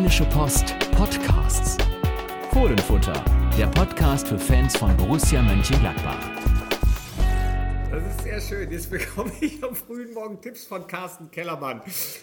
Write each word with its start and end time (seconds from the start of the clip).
Rheinische 0.00 0.24
Post 0.30 0.74
Podcasts. 0.92 1.76
Fohlenfutter, 2.54 3.22
der 3.58 3.66
Podcast 3.66 4.28
für 4.28 4.38
Fans 4.38 4.74
von 4.74 4.96
Borussia 4.96 5.42
Mönchengladbach. 5.42 6.16
Das 7.90 8.02
ist 8.06 8.22
sehr 8.22 8.40
schön. 8.40 8.70
Jetzt 8.72 8.90
bekomme 8.90 9.30
ich 9.42 9.62
am 9.62 9.74
frühen 9.74 10.14
Morgen 10.14 10.40
Tipps 10.40 10.64
von 10.64 10.86
Carsten 10.86 11.30
Kellermann, 11.30 11.82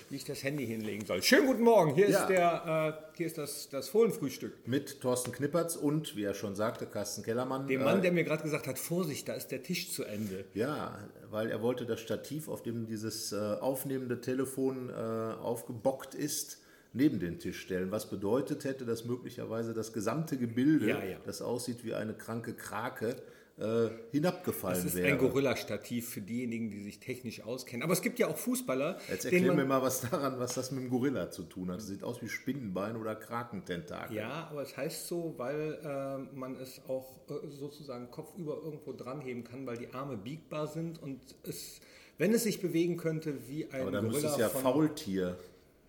wie 0.10 0.16
ich 0.16 0.24
das 0.26 0.44
Handy 0.44 0.66
hinlegen 0.66 1.06
soll. 1.06 1.22
Schönen 1.22 1.46
guten 1.46 1.62
Morgen. 1.64 1.94
Hier 1.94 2.10
Ja. 2.10 2.22
ist, 2.22 2.30
der, 2.30 2.98
äh, 3.14 3.16
hier 3.16 3.28
ist 3.28 3.38
das, 3.38 3.70
das 3.70 3.90
Fohlenfrühstück. 3.90 4.54
Mit 4.66 5.00
Thorsten 5.00 5.32
Knippertz 5.32 5.76
und, 5.76 6.16
wie 6.16 6.24
er 6.24 6.34
schon 6.34 6.56
sagte, 6.56 6.88
Carsten 6.88 7.22
Kellermann. 7.22 7.68
Dem 7.68 7.82
Äh, 7.82 7.84
Mann, 7.84 8.02
der 8.02 8.12
mir 8.12 8.24
gerade 8.24 8.42
gesagt 8.42 8.66
hat, 8.66 8.80
Vorsicht, 8.80 9.30
da 9.30 9.34
ist 9.34 9.50
der 9.52 9.62
Tisch 9.62 9.92
zu 9.92 10.04
Ende. 10.04 10.46
Ja, 10.56 10.98
weil 11.30 11.52
er 11.52 11.62
wollte 11.62 11.86
das 11.86 12.00
Stativ, 12.00 12.48
auf 12.50 12.64
dem 12.64 12.88
dieses 12.88 13.34
äh, 13.34 13.36
aufnehmende 13.36 14.20
Telefon 14.20 14.90
äh, 14.90 14.94
aufgebockt 14.94 16.16
ist, 16.16 16.58
neben 16.94 17.20
den 17.20 17.40
Tisch 17.40 17.60
stellen. 17.62 17.92
Was 17.92 18.10
bedeutet 18.10 18.64
hätte, 18.64 18.86
dass 18.86 19.06
möglicherweise 19.06 19.74
das 19.74 19.94
gesamte 19.94 20.38
Gebilde, 20.38 20.88
Ja, 20.90 21.04
ja. 21.04 21.18
das 21.26 21.42
aussieht 21.42 21.84
wie 21.84 21.94
eine 21.94 22.14
kranke 22.14 22.54
Krake, 22.54 23.16
äh, 23.60 23.90
hinabgefallen 24.12 24.76
Das 24.84 24.94
ist 24.94 24.96
wäre. 24.96 25.08
ein 25.08 25.18
Gorilla-Stativ 25.18 26.10
für 26.10 26.22
diejenigen, 26.22 26.70
die 26.70 26.84
sich 26.84 27.00
technisch 27.00 27.42
auskennen. 27.42 27.82
Aber 27.84 27.94
es 27.94 28.04
gibt 28.04 28.20
ja 28.20 28.28
auch 28.28 28.38
Fußballer, 28.38 29.00
Jetzt 29.10 29.24
denen 29.24 29.34
erklär 29.34 29.48
man, 29.54 29.56
mir 29.58 29.66
mal 29.66 29.82
was 29.82 30.02
daran, 30.02 30.38
was 30.40 30.54
das 30.54 30.72
mit 30.72 30.84
dem 30.84 30.90
Gorilla 30.92 31.32
zu 31.32 31.42
tun 31.42 31.72
hat. 31.72 31.78
Das 31.78 31.88
sieht 31.88 32.04
aus 32.04 32.22
wie 32.22 32.30
Spinnenbein 32.30 32.96
oder 32.98 33.16
Krakententakel. 33.16 34.16
Ja, 34.16 34.48
aber 34.52 34.62
es 34.62 34.78
heißt 34.78 35.08
so, 35.08 35.34
weil 35.38 35.80
äh, 35.84 36.36
man 36.38 36.56
es 36.58 36.82
auch 36.88 37.18
äh, 37.30 37.48
sozusagen 37.50 38.12
kopfüber 38.12 38.60
irgendwo 38.64 38.94
dranheben 38.94 39.44
kann, 39.44 39.66
weil 39.66 39.78
die 39.78 39.92
Arme 39.92 40.18
biegbar 40.18 40.68
sind 40.68 41.02
und 41.02 41.20
es, 41.42 41.80
wenn 42.20 42.34
es 42.36 42.44
sich 42.44 42.62
bewegen 42.62 42.98
könnte, 42.98 43.48
wie 43.48 43.66
ein 43.72 43.82
Aber 43.82 43.92
dann 43.92 44.10
Gorilla 44.10 44.34
es 44.34 44.38
ja 44.38 44.50
von 44.50 44.62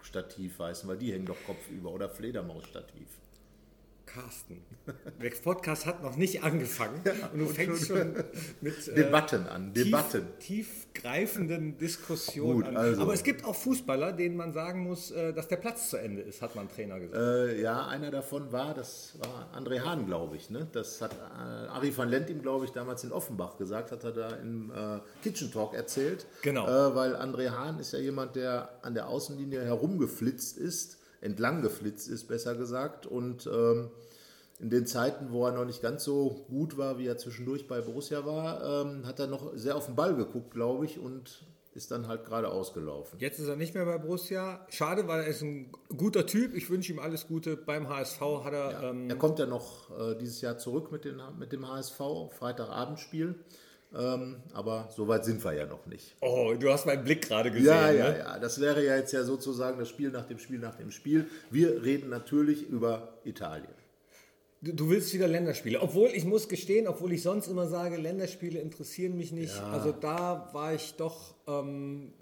Faultier-Stativ 0.08 0.58
heißen, 0.58 0.88
weil 0.88 0.98
die 0.98 1.12
hängen 1.12 1.26
doch 1.26 1.42
kopfüber. 1.46 1.90
Oder 1.90 2.08
Fledermaus-Stativ. 2.08 3.08
Carsten. 4.20 4.62
Der 5.22 5.30
Podcast 5.30 5.86
hat 5.86 6.02
noch 6.02 6.16
nicht 6.16 6.42
angefangen 6.42 7.00
und 7.32 7.38
du 7.38 7.46
fängst 7.46 7.86
schon 7.86 8.14
mit 8.60 8.88
äh, 8.88 8.94
Debatten 8.94 9.46
an, 9.46 9.72
Debatten. 9.74 10.26
Tief, 10.40 10.86
tiefgreifenden 10.92 11.78
Diskussionen 11.78 12.62
Gut, 12.62 12.66
an. 12.66 12.76
also. 12.76 13.02
Aber 13.02 13.14
es 13.14 13.22
gibt 13.22 13.44
auch 13.44 13.54
Fußballer, 13.54 14.12
denen 14.12 14.36
man 14.36 14.52
sagen 14.52 14.82
muss, 14.82 15.10
äh, 15.10 15.32
dass 15.32 15.48
der 15.48 15.56
Platz 15.56 15.90
zu 15.90 15.98
Ende 15.98 16.22
ist, 16.22 16.42
hat 16.42 16.56
man 16.56 16.68
Trainer 16.68 16.98
gesagt. 16.98 17.20
Äh, 17.20 17.60
ja, 17.60 17.86
einer 17.86 18.10
davon 18.10 18.50
war, 18.52 18.74
das 18.74 19.14
war 19.18 19.50
André 19.54 19.80
Hahn, 19.80 20.06
glaube 20.06 20.36
ich. 20.36 20.50
Ne? 20.50 20.66
Das 20.72 21.00
hat 21.00 21.12
äh, 21.12 21.68
Ari 21.68 21.96
van 21.96 22.08
Lent 22.08 22.30
ihm, 22.30 22.42
glaube 22.42 22.64
ich, 22.64 22.72
damals 22.72 23.04
in 23.04 23.12
Offenbach 23.12 23.56
gesagt, 23.56 23.92
hat 23.92 24.04
er 24.04 24.12
da 24.12 24.30
im 24.36 24.70
äh, 24.70 24.98
Kitchen 25.22 25.52
Talk 25.52 25.74
erzählt. 25.74 26.26
Genau. 26.42 26.66
Weil 26.66 27.14
André 27.16 27.50
Hahn 27.50 27.78
ist 27.78 27.92
ja 27.92 27.98
jemand, 27.98 28.36
der 28.36 28.70
an 28.82 28.94
der 28.94 29.08
Außenlinie 29.08 29.64
herumgeflitzt 29.64 30.58
ist, 30.58 30.98
entlang 31.20 31.62
geflitzt 31.62 32.08
ist, 32.08 32.28
besser 32.28 32.54
gesagt. 32.54 33.06
Und 33.06 33.46
ähm, 33.46 33.90
in 34.60 34.70
den 34.70 34.86
Zeiten, 34.86 35.30
wo 35.30 35.46
er 35.46 35.52
noch 35.52 35.64
nicht 35.64 35.82
ganz 35.82 36.04
so 36.04 36.44
gut 36.48 36.76
war, 36.76 36.98
wie 36.98 37.06
er 37.06 37.16
zwischendurch 37.16 37.68
bei 37.68 37.80
Borussia 37.80 38.26
war, 38.26 38.84
ähm, 38.86 39.06
hat 39.06 39.20
er 39.20 39.26
noch 39.28 39.52
sehr 39.54 39.76
auf 39.76 39.86
den 39.86 39.94
Ball 39.94 40.16
geguckt, 40.16 40.50
glaube 40.52 40.84
ich, 40.84 40.98
und 40.98 41.44
ist 41.74 41.92
dann 41.92 42.08
halt 42.08 42.24
gerade 42.24 42.48
ausgelaufen. 42.48 43.20
Jetzt 43.20 43.38
ist 43.38 43.46
er 43.46 43.54
nicht 43.54 43.74
mehr 43.74 43.84
bei 43.84 43.98
Borussia. 43.98 44.66
Schade, 44.68 45.06
weil 45.06 45.20
er 45.20 45.26
ist 45.28 45.42
ein 45.42 45.70
guter 45.96 46.26
Typ. 46.26 46.54
Ich 46.56 46.68
wünsche 46.70 46.92
ihm 46.92 46.98
alles 46.98 47.28
Gute. 47.28 47.56
Beim 47.56 47.88
HSV 47.88 48.20
hat 48.42 48.52
er... 48.52 48.82
Ähm, 48.82 49.08
Er 49.08 49.14
kommt 49.16 49.38
ja 49.38 49.46
noch 49.46 49.96
äh, 49.96 50.16
dieses 50.16 50.40
Jahr 50.40 50.58
zurück 50.58 50.90
mit, 50.90 51.04
den, 51.04 51.20
mit 51.38 51.52
dem 51.52 51.68
HSV, 51.68 52.00
Freitagabendspiel. 52.36 53.36
Ähm, 53.96 54.36
aber 54.52 54.88
so 54.94 55.06
weit 55.06 55.24
sind 55.24 55.42
wir 55.44 55.52
ja 55.52 55.66
noch 55.66 55.86
nicht. 55.86 56.16
oh, 56.20 56.52
du 56.58 56.70
hast 56.70 56.84
meinen 56.84 57.04
Blick 57.04 57.28
gerade 57.28 57.50
gesehen. 57.50 57.66
Ja, 57.66 57.90
ja, 57.90 58.10
ne? 58.10 58.18
ja. 58.18 58.38
Das 58.38 58.60
wäre 58.60 58.84
ja 58.84 58.96
jetzt 58.96 59.12
ja 59.12 59.22
sozusagen 59.22 59.78
das 59.78 59.88
Spiel 59.88 60.10
nach 60.10 60.26
dem 60.26 60.38
Spiel 60.38 60.58
nach 60.58 60.74
dem 60.74 60.90
Spiel. 60.90 61.28
Wir 61.50 61.82
reden 61.82 62.10
natürlich 62.10 62.68
über 62.68 63.14
Italien. 63.24 63.68
Du, 64.60 64.90
willst 64.90 65.14
wieder 65.14 65.28
Länderspiele. 65.28 65.80
Obwohl, 65.80 66.08
ich 66.08 66.24
muss 66.24 66.48
gestehen, 66.48 66.88
obwohl 66.88 67.12
ich 67.12 67.22
sonst 67.22 67.46
immer 67.46 67.68
sage, 67.68 67.96
Länderspiele 67.96 68.58
interessieren 68.58 69.16
mich 69.16 69.30
nicht. 69.30 69.56
Also 69.56 69.92
da 69.92 70.50
war 70.52 70.74
ich 70.74 70.94
doch 70.94 71.34
ähm, 71.46 72.12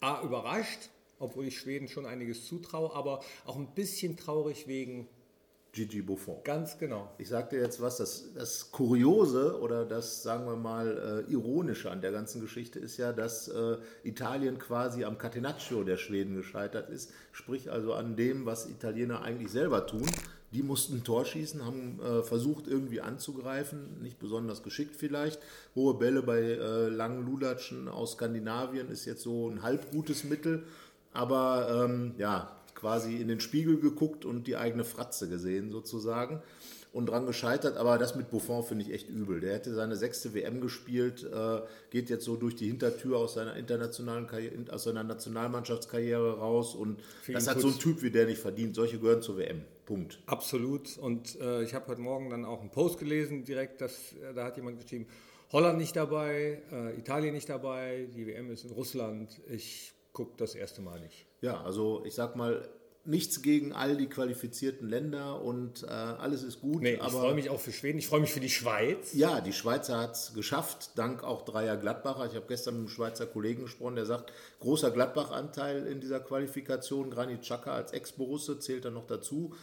A, 0.00 0.22
überrascht, 0.22 0.88
obwohl 1.18 1.46
ich 1.46 1.58
Schweden 1.58 1.88
schon 1.88 2.06
einiges 2.06 2.46
zutraue, 2.46 2.94
aber 2.94 3.20
auch 3.44 3.56
ein 3.56 3.74
bisschen 3.74 4.16
traurig 4.16 4.66
wegen, 4.66 5.08
Gigi 5.72 6.02
Buffon. 6.02 6.36
ganz 6.44 6.78
genau. 6.78 7.10
Ich 7.18 7.28
sag 7.28 7.50
dir 7.50 7.60
jetzt 7.60 7.80
was, 7.80 7.96
das, 7.96 8.32
das 8.32 8.70
Kuriose 8.70 9.60
oder 9.60 9.84
das, 9.84 10.22
sagen 10.22 10.46
wir 10.46 10.54
mal, 10.54 11.24
äh, 11.28 11.32
Ironische 11.32 11.90
an 11.90 12.00
der 12.00 12.12
ganzen 12.12 12.40
Geschichte 12.40 12.78
ist 12.78 12.96
ja, 12.96 13.12
dass 13.12 13.48
äh, 13.48 13.78
Italien 14.04 14.58
quasi 14.58 15.04
am 15.04 15.18
Catenaccio 15.18 15.82
der 15.82 15.96
Schweden 15.96 16.36
gescheitert 16.36 16.90
ist, 16.90 17.10
sprich 17.32 17.72
also 17.72 17.92
an 17.92 18.14
dem, 18.14 18.46
was 18.46 18.70
Italiener 18.70 19.22
eigentlich 19.22 19.50
selber 19.50 19.86
tun. 19.86 20.06
Die 20.54 20.62
mussten 20.62 20.98
ein 20.98 21.04
Tor 21.04 21.24
schießen, 21.24 21.64
haben 21.64 22.00
äh, 22.00 22.22
versucht 22.22 22.68
irgendwie 22.68 23.00
anzugreifen, 23.00 24.00
nicht 24.00 24.20
besonders 24.20 24.62
geschickt 24.62 24.94
vielleicht. 24.96 25.40
Hohe 25.74 25.94
Bälle 25.94 26.22
bei 26.22 26.40
äh, 26.40 26.88
langen 26.88 27.26
Lulatschen 27.26 27.88
aus 27.88 28.12
Skandinavien 28.12 28.88
ist 28.88 29.04
jetzt 29.04 29.22
so 29.22 29.50
ein 29.50 29.62
halb 29.62 29.90
gutes 29.90 30.22
Mittel, 30.22 30.62
aber 31.12 31.86
ähm, 31.86 32.14
ja, 32.18 32.56
quasi 32.76 33.16
in 33.16 33.26
den 33.26 33.40
Spiegel 33.40 33.80
geguckt 33.80 34.24
und 34.24 34.46
die 34.46 34.56
eigene 34.56 34.84
Fratze 34.84 35.28
gesehen 35.28 35.72
sozusagen 35.72 36.40
und 36.92 37.06
dran 37.06 37.26
gescheitert. 37.26 37.76
Aber 37.76 37.98
das 37.98 38.14
mit 38.14 38.30
Buffon 38.30 38.62
finde 38.62 38.84
ich 38.84 38.92
echt 38.92 39.10
übel. 39.10 39.40
Der 39.40 39.54
hätte 39.54 39.74
seine 39.74 39.96
sechste 39.96 40.34
WM 40.34 40.60
gespielt, 40.60 41.24
äh, 41.24 41.62
geht 41.90 42.10
jetzt 42.10 42.24
so 42.24 42.36
durch 42.36 42.54
die 42.54 42.68
Hintertür 42.68 43.18
aus 43.18 43.34
seiner 43.34 43.56
internationalen 43.56 44.28
Karriere, 44.28 44.72
aus 44.72 44.84
seiner 44.84 45.02
Nationalmannschaftskarriere 45.02 46.38
raus 46.38 46.76
und 46.76 47.00
das 47.26 47.44
ihn 47.44 47.50
hat 47.50 47.60
so 47.60 47.68
ein. 47.68 47.78
Typ 47.78 48.02
wie 48.02 48.10
der 48.10 48.26
nicht 48.26 48.38
verdient. 48.40 48.76
Solche 48.76 48.98
gehören 48.98 49.20
zur 49.20 49.38
WM. 49.38 49.62
Punkt. 49.84 50.20
Absolut. 50.26 50.98
Und 50.98 51.38
äh, 51.40 51.62
ich 51.62 51.74
habe 51.74 51.88
heute 51.88 52.00
Morgen 52.00 52.30
dann 52.30 52.44
auch 52.44 52.60
einen 52.60 52.70
Post 52.70 52.98
gelesen, 52.98 53.44
direkt, 53.44 53.80
dass, 53.80 54.12
äh, 54.14 54.34
da 54.34 54.44
hat 54.44 54.56
jemand 54.56 54.80
geschrieben, 54.80 55.06
Holland 55.52 55.78
nicht 55.78 55.94
dabei, 55.94 56.62
äh, 56.72 56.98
Italien 56.98 57.34
nicht 57.34 57.48
dabei, 57.48 58.08
die 58.14 58.26
WM 58.26 58.50
ist 58.50 58.64
in 58.64 58.70
Russland. 58.70 59.40
Ich 59.48 59.92
gucke 60.12 60.32
das 60.36 60.54
erste 60.54 60.80
Mal 60.82 61.00
nicht. 61.00 61.26
Ja, 61.42 61.62
also 61.62 62.02
ich 62.04 62.14
sag 62.14 62.36
mal, 62.36 62.68
nichts 63.06 63.42
gegen 63.42 63.72
all 63.72 63.96
die 63.96 64.08
qualifizierten 64.08 64.88
Länder 64.88 65.42
und 65.42 65.82
äh, 65.82 65.86
alles 65.86 66.42
ist 66.42 66.60
gut. 66.60 66.82
Nee, 66.82 66.94
ich 66.94 67.12
freue 67.12 67.34
mich 67.34 67.50
auch 67.50 67.60
für 67.60 67.72
Schweden, 67.72 67.98
ich 67.98 68.06
freue 68.06 68.20
mich 68.20 68.32
für 68.32 68.40
die 68.40 68.50
Schweiz. 68.50 69.12
Ja, 69.12 69.40
die 69.40 69.52
Schweizer 69.52 69.98
hat 69.98 70.14
es 70.14 70.32
geschafft, 70.34 70.90
dank 70.96 71.22
auch 71.22 71.44
Dreier 71.44 71.76
Gladbacher. 71.76 72.26
Ich 72.26 72.34
habe 72.34 72.46
gestern 72.48 72.74
mit 72.74 72.80
einem 72.80 72.88
Schweizer 72.88 73.26
Kollegen 73.26 73.62
gesprochen, 73.64 73.96
der 73.96 74.06
sagt, 74.06 74.32
großer 74.60 74.90
Gladbach-Anteil 74.90 75.86
in 75.86 76.00
dieser 76.00 76.20
Qualifikation. 76.20 77.10
Granit 77.10 77.42
Xhaka 77.42 77.74
als 77.74 77.92
Ex-Borusse 77.92 78.58
zählt 78.58 78.84
dann 78.84 78.94
noch 78.94 79.06
dazu, 79.06 79.54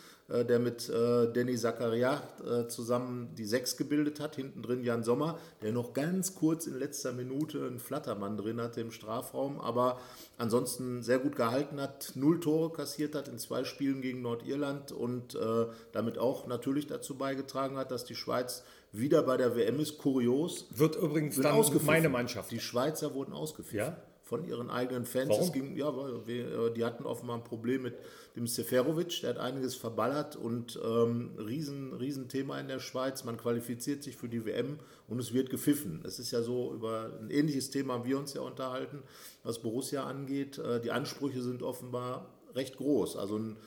der 0.46 0.60
mit 0.60 0.90
äh, 0.90 1.32
Danny 1.32 1.58
Zakaria 1.58 2.22
äh, 2.46 2.68
zusammen 2.68 3.36
die 3.36 3.46
Sechs 3.46 3.78
gebildet 3.78 4.20
hat. 4.20 4.36
Hinten 4.36 4.62
drin 4.62 4.84
Jan 4.84 5.04
Sommer, 5.04 5.40
der 5.62 5.72
noch 5.72 5.94
ganz 5.94 6.36
kurz 6.36 6.68
in 6.68 6.78
letzter 6.80 7.12
Minute 7.12 7.66
einen 7.66 7.80
Flattermann 7.80 8.38
drin 8.38 8.62
hatte 8.62 8.82
im 8.82 8.92
Strafraum, 8.92 9.60
aber 9.60 10.00
ansonsten 10.38 11.04
sehr 11.04 11.20
gut 11.20 11.36
gehalten 11.36 11.80
hat, 11.80 12.14
null 12.16 12.40
Tore 12.40 12.72
kassiert 12.72 13.16
hat 13.16 13.28
in 13.28 13.40
zwei 13.40 13.64
Spielen 13.64 14.02
gegen 14.02 14.22
Nordirland 14.22 14.92
und 14.92 15.36
äh, 15.36 15.66
damit 15.92 16.18
auch 16.18 16.48
natürlich 16.48 16.88
dazu 16.88 17.16
beigetragen 17.16 17.78
hat, 17.78 17.92
dass 17.92 18.06
die 18.06 18.16
Schweiz 18.16 18.64
wieder 18.92 19.24
bei 19.24 19.38
der 19.38 19.56
WM 19.56 19.80
ist. 19.80 19.98
Kurios. 19.98 20.68
Wird 20.72 20.96
übrigens 20.96 21.38
dann 21.40 21.64
meine 21.86 22.10
Mannschaft. 22.10 22.52
Die 22.52 22.60
Schweizer 22.60 23.14
wurden 23.14 23.34
ausgepfiffen. 23.34 23.80
Ja? 23.80 23.98
Von 24.32 24.46
ihren 24.46 24.70
eigenen 24.70 25.04
Fans. 25.04 25.28
Warum? 25.28 25.44
Es 25.44 25.52
ging, 25.52 25.76
ja, 25.76 25.94
weil 25.94 26.14
äh, 26.30 26.74
die 26.74 26.86
hatten 26.86 27.06
offenbar 27.06 27.36
ein 27.36 27.44
Problem 27.44 27.82
mit 27.82 27.96
dem 28.38 28.48
Seferovic, 28.48 29.20
der 29.20 29.32
hat 29.32 29.38
einiges 29.40 29.76
verballert 29.76 30.38
und 30.38 30.80
ähm, 30.82 31.32
riesen, 31.38 31.92
riesen 31.92 32.30
Thema 32.30 32.58
in 32.58 32.70
der 32.70 32.80
Schweiz. 32.80 33.26
Man 33.26 33.36
qualifiziert 33.36 34.04
sich 34.04 34.16
für 34.16 34.30
die 34.30 34.46
WM 34.46 34.80
und 35.10 35.20
es 35.20 35.34
wird 35.34 35.50
gepfiffen. 35.50 36.02
Es 36.06 36.18
ist 36.18 36.32
ja 36.32 36.44
so, 36.44 36.74
über 36.74 37.12
ein 37.20 37.30
ähnliches 37.30 37.72
Thema 37.72 37.96
haben 37.96 38.06
wir 38.06 38.18
uns 38.18 38.34
ja 38.34 38.40
unterhalten, 38.40 39.04
was 39.44 39.60
Borussia 39.60 40.06
angeht. 40.06 40.58
Äh, 40.60 40.80
die 40.80 40.92
Ansprüche 40.92 41.42
sind 41.42 41.62
offenbar 41.62 42.30
recht 42.56 42.78
groß. 42.78 43.18
Also 43.18 43.38
ein 43.38 43.58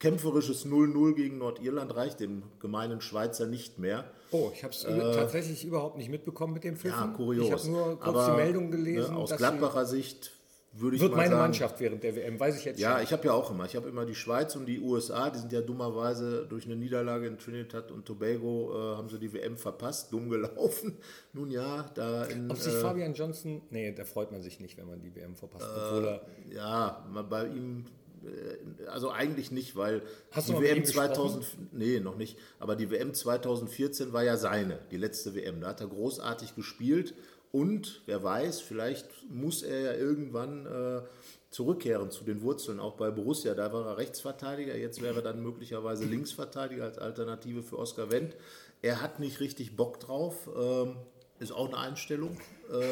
kämpferisches 0.00 0.66
0-0 0.66 1.14
gegen 1.14 1.38
Nordirland 1.38 1.94
reicht 1.94 2.18
dem 2.18 2.42
gemeinen 2.58 3.00
Schweizer 3.00 3.46
nicht 3.46 3.78
mehr. 3.78 4.10
Oh, 4.32 4.50
ich 4.52 4.64
habe 4.64 4.72
es 4.72 4.82
tatsächlich 4.82 5.64
überhaupt 5.64 5.98
nicht 5.98 6.08
mitbekommen 6.08 6.54
mit 6.54 6.64
dem 6.64 6.76
Pfiffen. 6.76 7.10
Ja, 7.10 7.14
kurios. 7.14 7.46
Ich 7.46 7.52
habe 7.52 7.68
nur 7.68 8.00
kurz 8.00 8.16
Aber, 8.16 8.30
die 8.30 8.42
Meldung 8.42 8.70
gelesen, 8.70 9.14
ne, 9.14 9.20
aus 9.20 9.36
Gladbacher 9.36 9.86
Sicht 9.86 10.32
würde 10.72 10.96
ich 10.96 11.02
wird 11.02 11.10
mal 11.10 11.18
meine 11.18 11.30
sagen, 11.30 11.42
Mannschaft 11.42 11.80
während 11.80 12.02
der 12.04 12.14
WM, 12.14 12.38
weiß 12.38 12.56
ich 12.56 12.64
jetzt 12.64 12.78
Ja, 12.78 12.94
schon. 12.94 13.02
ich 13.02 13.12
habe 13.12 13.26
ja 13.26 13.32
auch 13.32 13.50
immer. 13.50 13.64
Ich 13.64 13.74
habe 13.74 13.88
immer 13.88 14.06
die 14.06 14.14
Schweiz 14.14 14.54
und 14.54 14.66
die 14.66 14.80
USA, 14.80 15.28
die 15.28 15.40
sind 15.40 15.52
ja 15.52 15.60
dummerweise 15.60 16.46
durch 16.48 16.64
eine 16.64 16.76
Niederlage 16.76 17.26
in 17.26 17.38
Trinidad 17.38 17.90
und 17.90 18.06
Tobago, 18.06 18.70
äh, 18.72 18.96
haben 18.96 19.08
sie 19.08 19.18
die 19.18 19.32
WM 19.32 19.56
verpasst, 19.56 20.12
dumm 20.12 20.30
gelaufen. 20.30 20.96
Nun 21.32 21.50
ja, 21.50 21.90
da 21.94 22.24
in. 22.24 22.50
Ob 22.50 22.56
sich 22.56 22.72
äh, 22.72 22.80
Fabian 22.80 23.14
Johnson, 23.14 23.62
nee, 23.70 23.92
da 23.92 24.04
freut 24.04 24.30
man 24.30 24.42
sich 24.42 24.60
nicht, 24.60 24.78
wenn 24.78 24.86
man 24.86 25.02
die 25.02 25.14
WM 25.14 25.34
verpasst, 25.34 25.66
er 25.74 26.22
ja, 26.50 27.04
bei 27.28 27.46
ihm. 27.46 27.84
Äh, 28.24 28.86
Also 28.86 29.10
eigentlich 29.10 29.50
nicht, 29.50 29.76
weil 29.76 30.02
Hast 30.30 30.48
die 30.48 30.58
WM 30.58 30.78
ihm 30.78 30.82
gesprochen? 30.82 31.14
2000, 31.14 31.46
nee, 31.72 32.00
noch 32.00 32.16
nicht, 32.16 32.38
aber 32.58 32.76
die 32.76 32.90
WM 32.90 33.14
2014 33.14 34.12
war 34.12 34.24
ja 34.24 34.36
seine, 34.36 34.78
die 34.90 34.96
letzte 34.96 35.34
WM. 35.34 35.60
Da 35.60 35.68
hat 35.68 35.80
er 35.80 35.88
großartig 35.88 36.54
gespielt 36.54 37.14
und 37.52 38.02
wer 38.06 38.22
weiß, 38.22 38.60
vielleicht 38.60 39.08
muss 39.28 39.62
er 39.62 39.80
ja 39.80 39.94
irgendwann 39.94 40.66
äh, 40.66 41.02
zurückkehren 41.50 42.10
zu 42.10 42.24
den 42.24 42.42
Wurzeln, 42.42 42.78
auch 42.78 42.94
bei 42.94 43.10
Borussia. 43.10 43.54
Da 43.54 43.72
war 43.72 43.86
er 43.86 43.98
Rechtsverteidiger, 43.98 44.76
jetzt 44.76 45.02
wäre 45.02 45.16
er 45.16 45.22
dann 45.22 45.42
möglicherweise 45.42 46.04
Linksverteidiger 46.04 46.84
als 46.84 46.98
Alternative 46.98 47.62
für 47.62 47.78
Oskar 47.78 48.10
Wendt. 48.10 48.36
Er 48.82 49.02
hat 49.02 49.18
nicht 49.18 49.40
richtig 49.40 49.76
Bock 49.76 49.98
drauf, 49.98 50.48
ähm, 50.56 50.96
ist 51.40 51.52
auch 51.52 51.68
eine 51.68 51.78
Einstellung, 51.78 52.36
äh, 52.70 52.84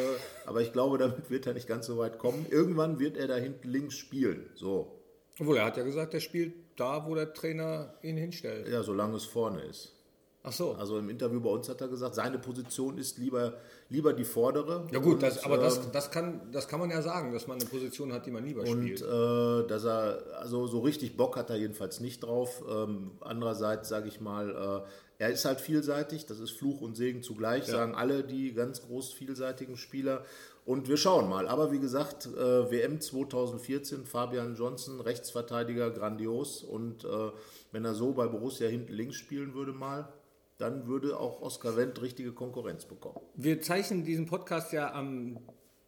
aber 0.44 0.60
ich 0.60 0.72
glaube, 0.72 0.98
damit 0.98 1.30
wird 1.30 1.46
er 1.46 1.54
nicht 1.54 1.68
ganz 1.68 1.86
so 1.86 1.98
weit 1.98 2.18
kommen. 2.18 2.46
Irgendwann 2.50 2.98
wird 2.98 3.16
er 3.16 3.28
da 3.28 3.36
hinten 3.36 3.68
links 3.68 3.94
spielen. 3.94 4.50
So. 4.54 4.97
Obwohl, 5.40 5.56
er 5.56 5.66
hat 5.66 5.76
ja 5.76 5.84
gesagt, 5.84 6.14
er 6.14 6.20
spielt 6.20 6.54
da, 6.76 7.06
wo 7.06 7.14
der 7.14 7.32
Trainer 7.32 7.94
ihn 8.02 8.16
hinstellt. 8.16 8.68
Ja, 8.68 8.82
solange 8.82 9.16
es 9.16 9.24
vorne 9.24 9.62
ist. 9.62 9.92
Ach 10.44 10.52
so. 10.52 10.72
Also 10.72 10.98
im 10.98 11.10
Interview 11.10 11.40
bei 11.40 11.50
uns 11.50 11.68
hat 11.68 11.80
er 11.80 11.88
gesagt, 11.88 12.14
seine 12.14 12.38
Position 12.38 12.96
ist 12.96 13.18
lieber, 13.18 13.54
lieber 13.90 14.12
die 14.12 14.24
vordere. 14.24 14.86
Ja 14.92 14.98
gut, 14.98 15.22
das, 15.22 15.44
aber 15.44 15.58
das, 15.58 15.78
ähm, 15.78 15.84
das, 15.92 16.10
kann, 16.10 16.40
das 16.52 16.68
kann 16.68 16.80
man 16.80 16.90
ja 16.90 17.02
sagen, 17.02 17.32
dass 17.32 17.46
man 17.46 17.60
eine 17.60 17.68
Position 17.68 18.12
hat, 18.12 18.24
die 18.24 18.30
man 18.30 18.44
lieber 18.44 18.62
und, 18.62 18.68
spielt. 18.68 19.02
Und 19.02 19.64
äh, 19.64 19.66
dass 19.66 19.84
er, 19.84 20.22
also 20.38 20.66
so 20.66 20.80
richtig 20.80 21.16
Bock 21.16 21.36
hat 21.36 21.50
er 21.50 21.56
jedenfalls 21.56 22.00
nicht 22.00 22.20
drauf. 22.20 22.62
Ähm, 22.68 23.10
andererseits 23.20 23.88
sage 23.88 24.08
ich 24.08 24.20
mal, 24.20 24.84
äh, 24.86 24.88
er 25.18 25.30
ist 25.30 25.44
halt 25.44 25.60
vielseitig, 25.60 26.26
das 26.26 26.38
ist 26.38 26.52
Fluch 26.52 26.80
und 26.80 26.96
Segen 26.96 27.22
zugleich, 27.22 27.66
ja. 27.66 27.74
sagen 27.74 27.94
alle 27.96 28.22
die 28.22 28.54
ganz 28.54 28.82
groß 28.82 29.12
vielseitigen 29.12 29.76
Spieler. 29.76 30.24
Und 30.68 30.86
wir 30.86 30.98
schauen 30.98 31.30
mal. 31.30 31.48
Aber 31.48 31.72
wie 31.72 31.78
gesagt, 31.78 32.26
äh, 32.26 32.70
WM 32.70 33.00
2014, 33.00 34.04
Fabian 34.04 34.54
Johnson, 34.54 35.00
Rechtsverteidiger, 35.00 35.90
grandios. 35.90 36.62
Und 36.62 37.04
äh, 37.04 37.08
wenn 37.72 37.86
er 37.86 37.94
so 37.94 38.12
bei 38.12 38.26
Borussia 38.26 38.68
hinten 38.68 38.92
links 38.92 39.16
spielen 39.16 39.54
würde 39.54 39.72
mal, 39.72 40.12
dann 40.58 40.86
würde 40.86 41.18
auch 41.18 41.40
Oskar 41.40 41.78
Wendt 41.78 42.02
richtige 42.02 42.32
Konkurrenz 42.32 42.84
bekommen. 42.84 43.18
Wir 43.34 43.62
zeichnen 43.62 44.04
diesen 44.04 44.26
Podcast 44.26 44.74
ja 44.74 44.92
am 44.92 45.38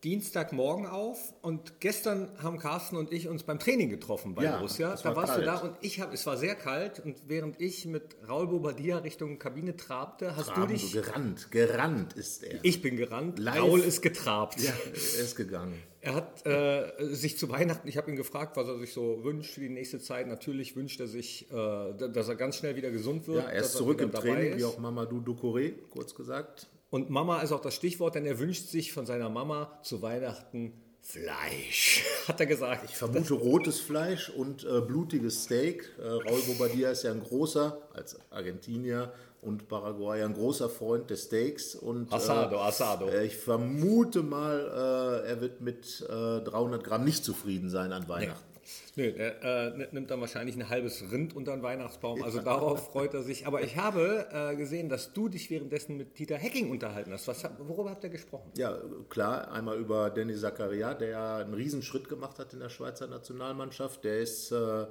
Dienstagmorgen 0.05 0.87
auf 0.87 1.35
und 1.43 1.79
gestern 1.81 2.31
haben 2.43 2.58
Carsten 2.58 2.97
und 2.97 3.12
ich 3.12 3.29
uns 3.29 3.43
beim 3.43 3.58
Training 3.58 3.91
getroffen 3.91 4.35
bei 4.35 4.44
ja, 4.44 4.56
Borussia. 4.56 4.97
Da 4.97 5.14
warst 5.14 5.35
kalt. 5.35 5.43
du 5.43 5.44
da 5.44 5.56
und 5.58 5.76
ich 5.82 6.00
habe, 6.00 6.14
es 6.14 6.25
war 6.25 6.38
sehr 6.38 6.55
kalt 6.55 7.00
und 7.00 7.17
während 7.26 7.61
ich 7.61 7.85
mit 7.85 8.17
Raul 8.26 8.47
Bobadilla 8.47 8.99
Richtung 8.99 9.38
Kabine 9.38 9.76
trabte, 9.76 10.37
hast 10.37 10.49
Traben, 10.49 10.69
du 10.69 10.73
dich... 10.73 10.93
gerannt, 10.93 11.50
gerannt 11.50 12.14
ist 12.14 12.43
er. 12.43 12.61
Ich 12.62 12.81
bin 12.81 12.97
gerannt, 12.97 13.38
Live. 13.38 13.61
Raul 13.61 13.81
ist 13.81 14.00
getrabt. 14.00 14.58
Ja, 14.61 14.73
er 15.19 15.23
ist 15.23 15.37
gegangen. 15.37 15.75
Er 16.00 16.14
hat 16.14 16.46
äh, 16.46 17.14
sich 17.14 17.37
zu 17.37 17.50
Weihnachten, 17.50 17.87
ich 17.87 17.99
habe 17.99 18.11
ihn 18.11 18.17
gefragt, 18.17 18.56
was 18.56 18.69
er 18.69 18.79
sich 18.79 18.94
so 18.94 19.23
wünscht 19.23 19.53
für 19.53 19.61
die 19.61 19.69
nächste 19.69 20.00
Zeit. 20.00 20.26
Natürlich 20.29 20.75
wünscht 20.76 20.99
er 21.00 21.08
sich, 21.08 21.50
äh, 21.53 21.93
dass 21.93 22.26
er 22.26 22.37
ganz 22.37 22.56
schnell 22.56 22.75
wieder 22.75 22.91
gesund 22.91 23.29
wird. 23.29 23.44
Ja, 23.44 23.50
er 23.50 23.61
ist 23.61 23.73
zurück 23.73 24.00
im 24.00 24.11
Training, 24.11 24.53
ist. 24.53 24.58
wie 24.58 24.64
auch 24.64 24.79
Mamadou 24.79 25.20
Doucouré, 25.20 25.75
kurz 25.91 26.14
gesagt. 26.14 26.69
Und 26.90 27.08
Mama 27.08 27.40
ist 27.40 27.52
auch 27.52 27.60
das 27.60 27.75
Stichwort, 27.75 28.16
denn 28.16 28.26
er 28.26 28.38
wünscht 28.38 28.69
sich 28.69 28.92
von 28.92 29.06
seiner 29.06 29.28
Mama 29.28 29.78
zu 29.82 30.02
Weihnachten 30.02 30.72
Fleisch, 31.02 32.04
hat 32.28 32.40
er 32.40 32.46
gesagt. 32.46 32.84
Ich 32.84 32.96
vermute 32.96 33.34
rotes 33.34 33.81
Fleisch 33.81 34.28
und 34.28 34.64
äh, 34.64 34.81
blutiges 34.81 35.44
Steak. 35.44 35.90
Äh, 35.98 36.06
Raul 36.06 36.40
Bobadilla 36.46 36.90
ist 36.90 37.04
ja 37.04 37.10
ein 37.10 37.22
großer, 37.22 37.78
als 37.94 38.19
Argentinier 38.31 39.12
und 39.40 39.69
Paraguay, 39.69 40.22
ein 40.22 40.34
großer 40.34 40.69
Freund 40.69 41.08
des 41.08 41.25
Steaks. 41.25 41.75
Und, 41.75 42.12
Asado, 42.12 42.56
äh, 42.56 42.60
Asado. 42.60 43.08
Äh, 43.08 43.26
ich 43.26 43.36
vermute 43.36 44.22
mal, 44.22 45.22
äh, 45.25 45.28
er 45.28 45.40
wird 45.40 45.60
mit 45.60 46.04
300 46.06 46.81
äh, 46.81 46.84
Gramm 46.84 47.04
nicht 47.04 47.25
zufrieden 47.25 47.70
sein 47.70 47.93
an 47.93 48.08
Weihnachten. 48.08 48.50
Nö, 48.96 49.05
er 49.05 49.76
äh, 49.76 49.88
nimmt 49.93 50.11
dann 50.11 50.20
wahrscheinlich 50.20 50.56
ein 50.56 50.69
halbes 50.69 51.11
Rind 51.11 51.34
unter 51.37 51.52
den 51.52 51.62
Weihnachtsbaum. 51.62 52.22
Also 52.22 52.40
darauf 52.40 52.90
freut 52.93 53.14
er 53.14 53.22
sich. 53.22 53.46
Aber 53.46 53.62
ich 53.62 53.76
habe 53.76 54.26
äh, 54.32 54.56
gesehen, 54.56 54.88
dass 54.88 55.12
du 55.12 55.28
dich 55.28 55.50
währenddessen 55.50 55.96
mit 55.96 56.19
Dieter 56.19 56.37
Hecking 56.37 56.70
unterhalten 56.70 57.12
hast. 57.12 57.28
Was, 57.28 57.44
worüber 57.58 57.90
habt 57.90 58.05
ihr 58.05 58.11
gesprochen? 58.11 58.50
Ja, 58.56 58.76
klar. 59.08 59.50
Einmal 59.52 59.78
über 59.78 60.11
Danny 60.11 60.37
Zakaria, 60.37 60.94
der 60.94 61.08
ja 61.08 61.37
einen 61.38 61.55
Riesenschritt 61.55 62.08
gemacht 62.08 62.38
hat 62.38 62.52
in 62.52 62.61
der 62.61 62.69
Schweizer 62.69 63.06
Nationalmannschaft. 63.06 64.05
Der 64.05 64.20
ist 64.20 64.50
äh, 64.50 64.87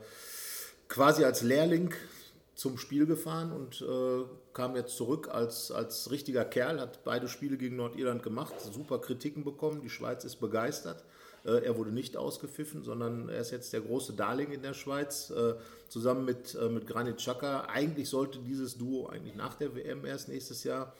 quasi 0.88 1.24
als 1.24 1.42
Lehrling 1.42 1.94
zum 2.56 2.78
Spiel 2.78 3.06
gefahren 3.06 3.52
und 3.54 3.82
äh, 3.82 4.26
kam 4.54 4.76
jetzt 4.76 4.98
zurück 4.98 5.30
als, 5.32 5.72
als 5.72 6.12
richtiger 6.12 6.44
Kerl, 6.44 6.82
hat 6.82 7.06
beide 7.06 7.30
Spiele 7.30 7.58
gegen 7.58 7.78
Nordirland 7.78 8.22
gemacht, 8.22 8.54
super 8.60 9.00
Kritiken 9.00 9.46
bekommen, 9.46 9.82
die 9.82 9.90
Schweiz 9.90 10.26
ist 10.26 10.38
begeistert. 10.38 11.06
Äh, 11.46 11.66
er 11.66 11.78
wurde 11.78 11.92
nicht 11.92 12.18
ausgepfiffen, 12.18 12.84
sondern 12.84 13.30
er 13.30 13.42
ist 13.42 13.52
jetzt 13.52 13.74
der 13.74 13.82
große 13.82 14.14
Darling 14.14 14.52
in 14.52 14.62
der 14.62 14.74
Schweiz, 14.74 15.30
äh, 15.30 15.56
zusammen 15.88 16.26
mit, 16.26 16.56
äh, 16.56 16.70
mit 16.70 16.88
Granit 16.88 17.18
Xhaka. 17.18 17.66
Eigentlich 17.66 18.10
sollte 18.10 18.40
dieses 18.40 18.78
Duo 18.78 19.08
eigentlich 19.08 19.36
nach 19.36 19.56
der 19.56 19.76
WM 19.76 20.06
erst 20.06 20.28
nächstes 20.28 20.64
Jahr 20.64 20.94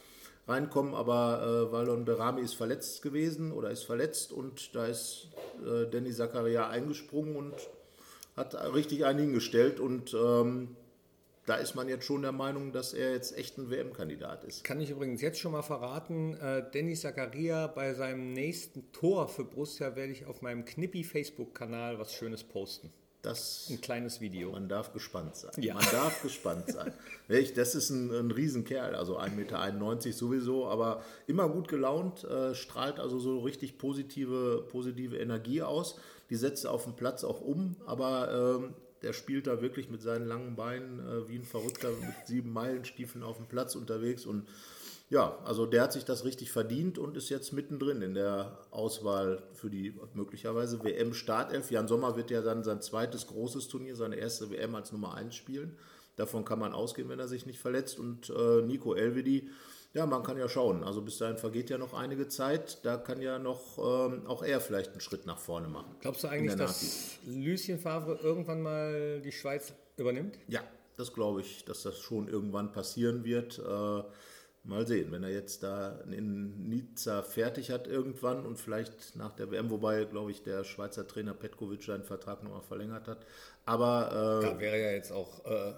reinkommen, 0.48 0.96
aber 0.96 1.68
äh, 1.70 1.72
Wallon 1.72 2.06
Berami 2.06 2.42
ist 2.42 2.56
verletzt 2.56 3.02
gewesen 3.02 3.52
oder 3.52 3.70
ist 3.70 3.84
verletzt 3.84 4.32
und 4.32 4.76
da 4.76 4.88
ist 4.88 5.28
äh, 5.64 5.86
Danny 5.90 6.12
Zakaria 6.12 6.68
eingesprungen 6.70 7.36
und 7.36 7.54
hat 8.36 8.56
richtig 8.74 9.06
einen 9.06 9.20
hingestellt 9.20 9.80
und 9.80 10.14
ähm, 10.14 10.76
da 11.50 11.56
ist 11.56 11.74
man 11.74 11.90
jetzt 11.90 12.06
schon 12.06 12.22
der 12.22 12.32
Meinung, 12.32 12.72
dass 12.72 12.94
er 12.94 13.12
jetzt 13.14 13.36
echt 13.36 13.58
ein 13.58 13.72
WM-Kandidat 13.72 14.44
ist. 14.44 14.64
Kann 14.64 14.80
ich 14.80 14.92
übrigens 14.92 15.20
jetzt 15.22 15.40
schon 15.40 15.52
mal 15.52 15.64
verraten, 15.64 16.36
äh, 16.36 16.64
Dennis 16.72 17.02
Zakaria 17.02 17.66
bei 17.66 17.96
seinem 17.96 18.34
nächsten 18.34 18.92
Tor 18.92 19.28
für 19.28 19.46
Borussia 19.46 19.96
werde 19.96 20.12
ich 20.12 20.28
auf 20.28 20.44
meinem 20.44 20.64
Knippi-Facebook-Kanal 20.64 21.98
was 21.98 22.14
Schönes 22.14 22.44
posten. 22.44 22.94
Das, 23.24 23.68
ein 23.70 23.82
kleines 23.82 24.22
Video. 24.22 24.52
Man 24.52 24.70
darf 24.70 24.94
gespannt 24.94 25.36
sein. 25.36 25.52
Ja. 25.58 25.74
Man 25.74 25.86
darf 25.92 26.22
gespannt 26.22 26.72
sein. 26.72 26.94
Das 27.56 27.76
ist 27.76 27.90
ein, 27.90 28.12
ein 28.12 28.32
Riesenkerl, 28.32 28.96
also 28.96 29.20
1,91 29.20 29.36
Meter 29.36 30.14
sowieso, 30.14 30.68
aber 30.68 31.04
immer 31.28 31.50
gut 31.50 31.68
gelaunt, 31.68 32.24
äh, 32.24 32.56
strahlt 32.56 33.00
also 33.00 33.20
so 33.20 33.40
richtig 33.40 33.78
positive, 33.78 34.66
positive 34.70 35.18
Energie 35.18 35.62
aus. 35.64 35.98
Die 36.30 36.36
setzt 36.36 36.66
auf 36.66 36.84
dem 36.86 36.94
Platz 36.94 37.24
auch 37.24 37.42
um, 37.42 37.76
aber 37.86 38.60
ähm, 38.62 38.76
der 39.02 39.14
spielt 39.14 39.48
da 39.48 39.62
wirklich 39.62 39.90
mit 39.90 40.02
seinen 40.02 40.28
langen 40.28 40.56
Beinen 40.56 41.00
äh, 41.00 41.28
wie 41.28 41.36
ein 41.36 41.46
Verrückter 41.46 41.90
mit 41.90 42.28
sieben 42.28 42.52
Meilenstiefeln 42.52 43.24
auf 43.24 43.38
dem 43.38 43.48
Platz 43.48 43.76
unterwegs. 43.76 44.26
Und 44.26 44.48
ja, 45.10 45.40
also 45.44 45.66
der 45.66 45.82
hat 45.84 45.94
sich 45.94 46.06
das 46.06 46.24
richtig 46.24 46.52
verdient 46.52 47.00
und 47.00 47.18
ist 47.18 47.30
jetzt 47.30 47.52
mittendrin 47.52 48.02
in 48.02 48.14
der 48.14 48.60
Auswahl 48.70 49.42
für 49.54 49.70
die 49.70 49.96
möglicherweise 50.14 50.84
WM-Startelf. 50.84 51.72
Jan 51.72 51.88
Sommer 51.88 52.16
wird 52.16 52.30
ja 52.30 52.42
dann 52.42 52.64
sein 52.64 52.82
zweites 52.82 53.26
großes 53.28 53.68
Turnier, 53.70 53.96
seine 53.96 54.18
erste 54.18 54.52
WM 54.52 54.76
als 54.76 54.92
Nummer 54.92 55.16
1 55.16 55.34
spielen. 55.34 55.76
Davon 56.16 56.46
kann 56.46 56.60
man 56.60 56.74
ausgehen, 56.74 57.10
wenn 57.10 57.20
er 57.20 57.28
sich 57.28 57.46
nicht 57.46 57.60
verletzt. 57.60 57.98
Und 57.98 58.30
äh, 58.30 58.62
Nico 58.62 58.94
Elvedi 58.94 59.50
ja, 59.94 60.06
man 60.06 60.24
kann 60.24 60.38
ja 60.38 60.48
schauen. 60.48 60.84
Also 60.84 61.02
bis 61.02 61.18
dahin 61.18 61.38
vergeht 61.38 61.70
ja 61.70 61.78
noch 61.78 61.94
einige 61.94 62.28
Zeit. 62.28 62.86
Da 62.86 62.98
kann 62.98 63.22
ja 63.22 63.40
noch 63.40 63.78
ähm, 63.78 64.28
auch 64.28 64.44
er 64.44 64.62
vielleicht 64.62 64.92
einen 64.92 65.02
Schritt 65.02 65.26
nach 65.26 65.40
vorne 65.40 65.68
machen. 65.68 65.96
Glaubst 66.02 66.24
du 66.24 66.28
eigentlich, 66.28 66.56
dass 66.56 67.18
Lucien 67.26 67.80
Favre 67.80 68.20
irgendwann 68.22 68.62
mal 68.62 69.20
die 69.22 69.32
Schweiz 69.32 69.74
übernimmt? 69.98 70.38
Ja, 70.48 70.62
das 70.96 71.14
glaube 71.14 71.42
ich, 71.42 71.66
dass 71.66 71.82
das 71.84 72.00
schon 72.00 72.28
irgendwann 72.28 72.72
passieren 72.72 73.24
wird. 73.24 73.60
Äh, 73.60 74.04
mal 74.64 74.86
sehen, 74.86 75.12
wenn 75.12 75.24
er 75.24 75.32
jetzt 75.32 75.64
da 75.64 76.00
in 76.12 76.68
Nizza 76.70 77.24
fertig 77.24 77.72
hat 77.72 77.88
irgendwann 77.88 78.46
und 78.46 78.58
vielleicht 78.58 79.16
nach 79.16 79.34
der 79.34 79.50
WM, 79.52 79.70
wobei, 79.72 80.04
glaube 80.04 80.32
ich, 80.32 80.44
der 80.44 80.64
Schweizer 80.64 81.08
Trainer 81.08 81.34
Petkovic 81.34 81.84
seinen 81.84 82.04
Vertrag 82.04 82.44
nochmal 82.44 82.62
verlängert 82.62 83.08
hat. 83.08 83.26
Aber 83.66 84.42
äh, 84.42 84.46
da 84.46 84.60
wäre 84.60 84.80
ja 84.80 84.92
jetzt 84.92 85.12
auch 85.12 85.46
äh, 85.46 85.74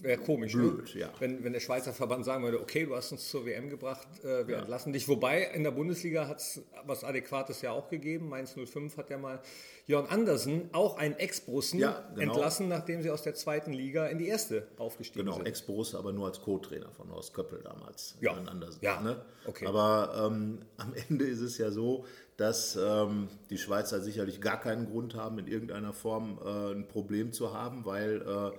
wäre 0.00 0.20
komisch, 0.20 0.54
ne? 0.54 0.62
Blöd, 0.62 0.94
ne? 0.94 1.00
ja. 1.00 1.12
wenn, 1.18 1.44
wenn 1.44 1.52
der 1.52 1.60
Schweizer 1.60 1.92
Verband 1.92 2.24
sagen 2.24 2.44
würde, 2.44 2.60
okay, 2.60 2.86
du 2.86 2.94
hast 2.94 3.12
uns 3.12 3.28
zur 3.28 3.46
WM 3.46 3.68
gebracht, 3.68 4.08
äh, 4.22 4.46
wir 4.46 4.54
ja. 4.54 4.60
entlassen 4.60 4.92
dich. 4.92 5.08
Wobei 5.08 5.44
in 5.54 5.64
der 5.64 5.70
Bundesliga 5.70 6.28
hat 6.28 6.38
es 6.38 6.62
was 6.84 7.04
Adäquates 7.04 7.62
ja 7.62 7.72
auch 7.72 7.88
gegeben. 7.88 8.28
Mainz 8.28 8.54
05 8.54 8.96
hat 8.96 9.10
ja 9.10 9.18
mal 9.18 9.40
Jörn 9.86 10.06
Andersen, 10.06 10.70
auch 10.72 10.98
einen 10.98 11.16
Ex-Brussen, 11.16 11.80
ja, 11.80 12.04
genau. 12.14 12.32
entlassen, 12.32 12.68
nachdem 12.68 13.02
sie 13.02 13.10
aus 13.10 13.22
der 13.22 13.34
zweiten 13.34 13.72
Liga 13.72 14.06
in 14.06 14.18
die 14.18 14.28
erste 14.28 14.68
aufgestiegen 14.78 15.24
genau, 15.24 15.36
sind. 15.36 15.44
Genau, 15.44 15.50
Ex-Brusse, 15.50 15.98
aber 15.98 16.12
nur 16.12 16.26
als 16.26 16.40
Co-Trainer 16.40 16.92
von 16.92 17.10
Horst 17.10 17.34
Köppel 17.34 17.60
damals. 17.62 18.16
Ja, 18.20 18.34
Jörn 18.34 18.48
Andersen. 18.48 18.78
Ja, 18.82 19.00
ne? 19.00 19.20
okay. 19.46 19.66
Aber 19.66 20.28
ähm, 20.30 20.60
am 20.76 20.94
Ende 21.08 21.24
ist 21.24 21.40
es 21.40 21.58
ja 21.58 21.70
so, 21.70 22.04
dass 22.36 22.76
ähm, 22.76 23.28
die 23.50 23.58
Schweizer 23.58 24.00
sicherlich 24.00 24.40
gar 24.40 24.60
keinen 24.60 24.86
Grund 24.86 25.14
haben, 25.14 25.38
in 25.38 25.46
irgendeiner 25.46 25.92
Form 25.92 26.38
äh, 26.42 26.72
ein 26.72 26.88
Problem 26.88 27.32
zu 27.32 27.52
haben, 27.52 27.84
weil 27.84 28.22
äh, 28.22 28.58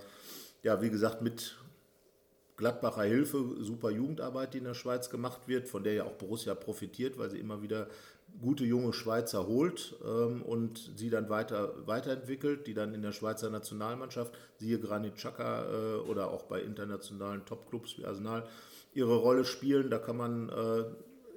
ja, 0.64 0.82
wie 0.82 0.90
gesagt, 0.90 1.22
mit 1.22 1.58
Gladbacher 2.58 3.04
Hilfe, 3.04 3.56
super 3.60 3.90
Jugendarbeit, 3.90 4.54
die 4.54 4.60
in 4.60 4.66
der 4.66 4.76
Schweiz 4.76 5.10
gemacht 5.10 5.48
wird, 5.48 5.68
von 5.68 5.84
der 5.84 5.94
ja 5.94 6.04
auch 6.04 6.14
Borussia 6.14 6.54
profitiert, 6.54 7.18
weil 7.18 7.32
sie 7.32 7.40
immer 7.40 7.64
wieder 7.64 7.88
gute 8.40 8.64
junge 8.64 8.94
Schweizer 8.94 9.48
holt 9.48 9.96
ähm, 10.06 10.42
und 10.44 10.92
sie 10.96 11.10
dann 11.10 11.30
weiter, 11.30 11.74
weiterentwickelt, 11.88 12.68
die 12.68 12.74
dann 12.74 12.94
in 12.94 13.02
der 13.02 13.12
Schweizer 13.12 13.50
Nationalmannschaft, 13.50 14.34
siehe 14.58 14.80
Granit 14.80 15.16
Xhaka 15.16 15.66
äh, 15.66 15.96
oder 16.08 16.30
auch 16.30 16.44
bei 16.44 16.62
internationalen 16.62 17.46
Topclubs 17.46 17.98
wie 17.98 18.06
Arsenal, 18.06 18.48
ihre 18.94 19.16
Rolle 19.16 19.44
spielen. 19.44 19.90
Da 19.90 19.98
kann 19.98 20.18
man, 20.18 20.50
äh, 20.50 20.84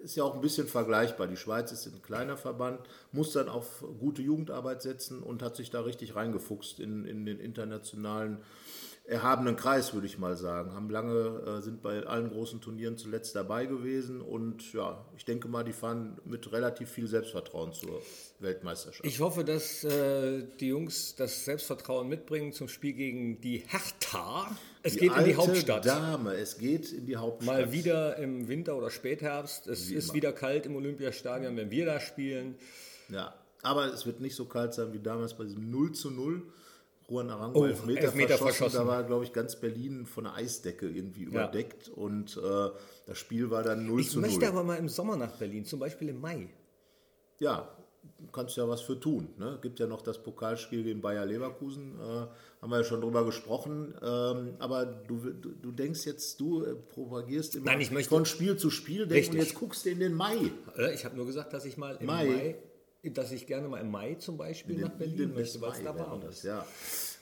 ist 0.05 0.17
ja 0.17 0.25
auch 0.25 0.35
ein 0.35 0.41
bisschen 0.41 0.67
vergleichbar. 0.67 1.27
Die 1.27 1.37
Schweiz 1.37 1.73
ist 1.73 1.87
ein 1.87 2.03
kleiner 2.03 2.37
Verband, 2.37 2.81
muss 3.13 3.33
dann 3.33 3.49
auf 3.49 3.83
gute 3.99 4.23
Jugendarbeit 4.23 4.83
setzen 4.83 5.23
und 5.23 5.43
hat 5.43 5.57
sich 5.57 5.71
da 5.71 5.81
richtig 5.81 6.15
reingefuchst 6.15 6.81
in, 6.81 7.07
in 7.07 7.25
den 7.25 7.41
internationalen 7.41 8.39
erhabenen 9.07 9.57
Kreis, 9.57 9.93
würde 9.93 10.07
ich 10.07 10.19
mal 10.19 10.35
sagen. 10.37 10.73
Haben 10.73 10.89
lange, 10.89 11.59
äh, 11.59 11.61
sind 11.61 11.83
bei 11.83 12.05
allen 12.05 12.31
großen 12.31 12.61
Turnieren 12.63 12.97
zuletzt 12.97 13.37
dabei 13.37 13.67
gewesen 13.67 14.23
und 14.23 14.73
ja, 14.73 15.05
ich 15.17 15.27
denke 15.27 15.47
mal, 15.47 15.63
die 15.63 15.75
fahren 15.75 16.19
mit 16.25 16.51
relativ 16.53 16.89
viel 16.89 17.07
Selbstvertrauen 17.07 17.75
zur 17.75 18.01
Weltmeisterschaft. 18.41 19.07
Ich 19.07 19.21
hoffe, 19.21 19.45
dass 19.45 19.85
äh, 19.85 20.45
die 20.59 20.69
Jungs 20.69 21.17
das 21.17 21.45
Selbstvertrauen 21.45 22.09
mitbringen 22.09 22.53
zum 22.55 22.69
Spiel 22.69 22.95
gegen 22.95 23.41
die 23.43 23.59
Hertha. 23.59 24.51
Es 24.83 24.95
die 24.95 25.01
geht 25.01 25.17
in 25.17 25.25
die 25.25 25.37
Hauptstadt. 25.37 25.85
Dame, 25.85 26.35
es 26.35 26.57
geht 26.57 26.91
in 26.91 27.05
die 27.05 27.17
Hauptstadt. 27.17 27.55
Mal 27.55 27.73
wieder 27.73 28.17
im 28.17 28.49
Winter 28.49 28.75
oder 28.77 28.89
Spätherbst. 28.89 29.67
Es 29.67 29.91
Wie 29.91 29.95
ist 29.95 30.07
immer. 30.07 30.15
wieder 30.15 30.33
kalt 30.33 30.65
im 30.65 30.77
Olympiastadion, 30.77 31.57
wenn 31.57 31.71
wir 31.71 31.85
da 31.85 32.01
spielen. 32.01 32.57
Ja, 33.11 33.35
aber 33.63 33.93
es 33.93 34.07
wird 34.07 34.21
nicht 34.21 34.35
so 34.35 34.47
kalt 34.47 34.73
sein 34.73 34.95
wie 34.95 34.99
damals 34.99 35.35
bei 35.35 35.45
diesem 35.45 35.71
0 35.71 35.93
zu 35.93 36.11
0. 36.11 36.43
Juan 37.09 37.29
Arango 37.31 37.61
Oh, 37.61 37.65
Elfmeter, 37.67 38.01
Elfmeter 38.03 38.29
verschossen. 38.39 38.57
verschossen. 38.57 38.77
Da 38.79 38.87
war, 38.87 39.05
glaube 39.05 39.25
ich, 39.25 39.33
ganz 39.33 39.57
Berlin 39.57 40.07
von 40.07 40.27
einer 40.27 40.37
Eisdecke 40.37 40.89
irgendwie 40.89 41.23
überdeckt 41.25 41.89
und 41.89 42.37
äh, 42.37 42.71
das 43.07 43.19
Spiel 43.19 43.51
war 43.51 43.63
dann 43.63 43.87
0 43.87 44.01
Ich 44.01 44.11
zu 44.11 44.21
0. 44.21 44.29
möchte 44.31 44.49
aber 44.49 44.65
mal 44.65 44.77
im 44.77 44.89
Sommer 44.89 45.17
nach 45.17 45.33
Berlin, 45.37 45.65
zum 45.65 45.81
Beispiel 45.81 46.09
im 46.09 46.21
Mai. 46.21 46.49
Ja, 47.39 47.69
kannst 48.33 48.57
ja 48.57 48.69
was 48.69 48.81
für 48.83 48.99
tun. 48.99 49.29
Ne? 49.39 49.59
Gibt 49.63 49.79
ja 49.81 49.87
noch 49.87 50.03
das 50.03 50.23
Pokalspiel 50.23 50.83
gegen 50.85 51.01
Bayer 51.01 51.27
Leverkusen, 51.27 51.99
äh, 52.01 52.03
haben 52.63 52.71
wir 52.71 52.79
ja 52.79 52.85
schon 52.85 53.01
drüber 53.01 53.25
gesprochen. 53.25 53.95
Ähm, 54.03 54.55
aber 54.59 54.87
du, 54.87 55.17
du, 55.33 55.51
du 55.51 55.73
denkst 55.73 56.07
jetzt, 56.07 56.41
du 56.41 56.65
äh, 56.65 56.75
propagierst 56.75 57.57
immer 57.57 57.67
Nein, 57.67 57.81
ich 57.81 57.91
möchte- 57.91 58.11
von 58.11 58.25
Spiel 58.25 58.57
zu 58.57 58.71
Spiel 58.71 59.07
denken 59.07 59.33
und 59.33 59.37
jetzt 59.39 59.55
guckst 59.55 59.85
du 59.85 59.91
in 59.91 60.01
den 60.01 60.15
Mai. 60.15 60.37
Äh, 60.77 60.95
Ich 60.95 61.05
habe 61.05 61.17
nur 61.17 61.27
gesagt, 61.27 61.53
dass 61.53 61.65
ich 61.67 61.77
mal 61.77 61.97
im 62.01 62.07
Mai. 62.07 62.25
Mai, 62.25 62.57
dass 63.13 63.33
ich 63.33 63.47
gerne 63.47 63.69
mal 63.69 63.81
im 63.81 63.91
Mai 63.91 64.15
zum 64.15 64.37
Beispiel 64.37 64.79
nach 64.79 64.91
Berlin 64.91 65.35
möchte, 65.35 65.61
weil 65.61 65.73
es 65.73 65.83
da 65.83 65.99
warm 65.99 66.21
das, 66.21 66.37
ist. 66.39 66.45
Ja. 66.45 66.67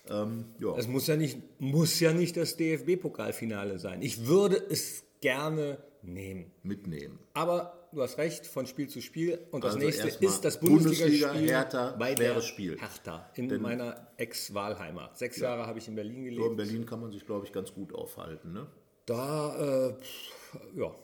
Ähm, 0.09 0.47
ja. 0.59 0.77
Es 0.77 0.89
muss 0.89 1.07
ja 1.07 1.17
nicht, 1.17 1.39
muss 1.61 1.99
ja 2.01 2.13
nicht 2.13 2.37
das 2.37 2.57
DFB-Pokalfinale 2.57 3.79
sein. 3.79 4.03
Ich 4.03 4.27
würde 4.27 4.57
es 4.57 5.05
gerne 5.21 5.79
nehmen. 6.03 6.51
mitnehmen. 6.63 7.19
Aber 7.35 7.89
du 7.93 8.03
hast 8.03 8.19
recht, 8.19 8.47
von 8.47 8.67
Spiel 8.67 8.89
zu 8.89 9.01
Spiel. 9.01 9.39
Und 9.53 9.63
das 9.65 9.75
Also 9.75 9.87
nächste 9.87 10.09
ist 10.09 10.45
das 10.45 10.59
Bundesliga, 10.59 11.29
Bundesliga-Spiel 11.29 11.49
Hertha, 11.49 11.91
bei 11.99 12.15
der 12.15 12.41
Spiel. 12.41 12.79
Hertha 12.79 13.31
in 13.37 13.63
meiner 13.63 14.09
Ex-Wahlheimat. 14.17 15.17
Sechs 15.17 15.39
Jahre 15.39 15.67
habe 15.67 15.79
ich 15.79 15.87
in 15.89 15.95
Berlin 15.95 16.25
So 16.25 16.29
in 16.29 16.35
gelebt. 16.37 16.57
Berlin 16.57 16.87
kann 16.87 17.01
man 17.01 17.13
sich, 17.13 17.25
glaube 17.25 17.47
ich, 17.47 17.53
ganz 17.53 17.73
gut 17.73 17.95
aufhalten. 17.95 18.53
Ne? 18.53 18.67
Da, 19.07 19.89
äh, 19.89 19.95
pff, 19.95 20.59
ja, 20.77 20.95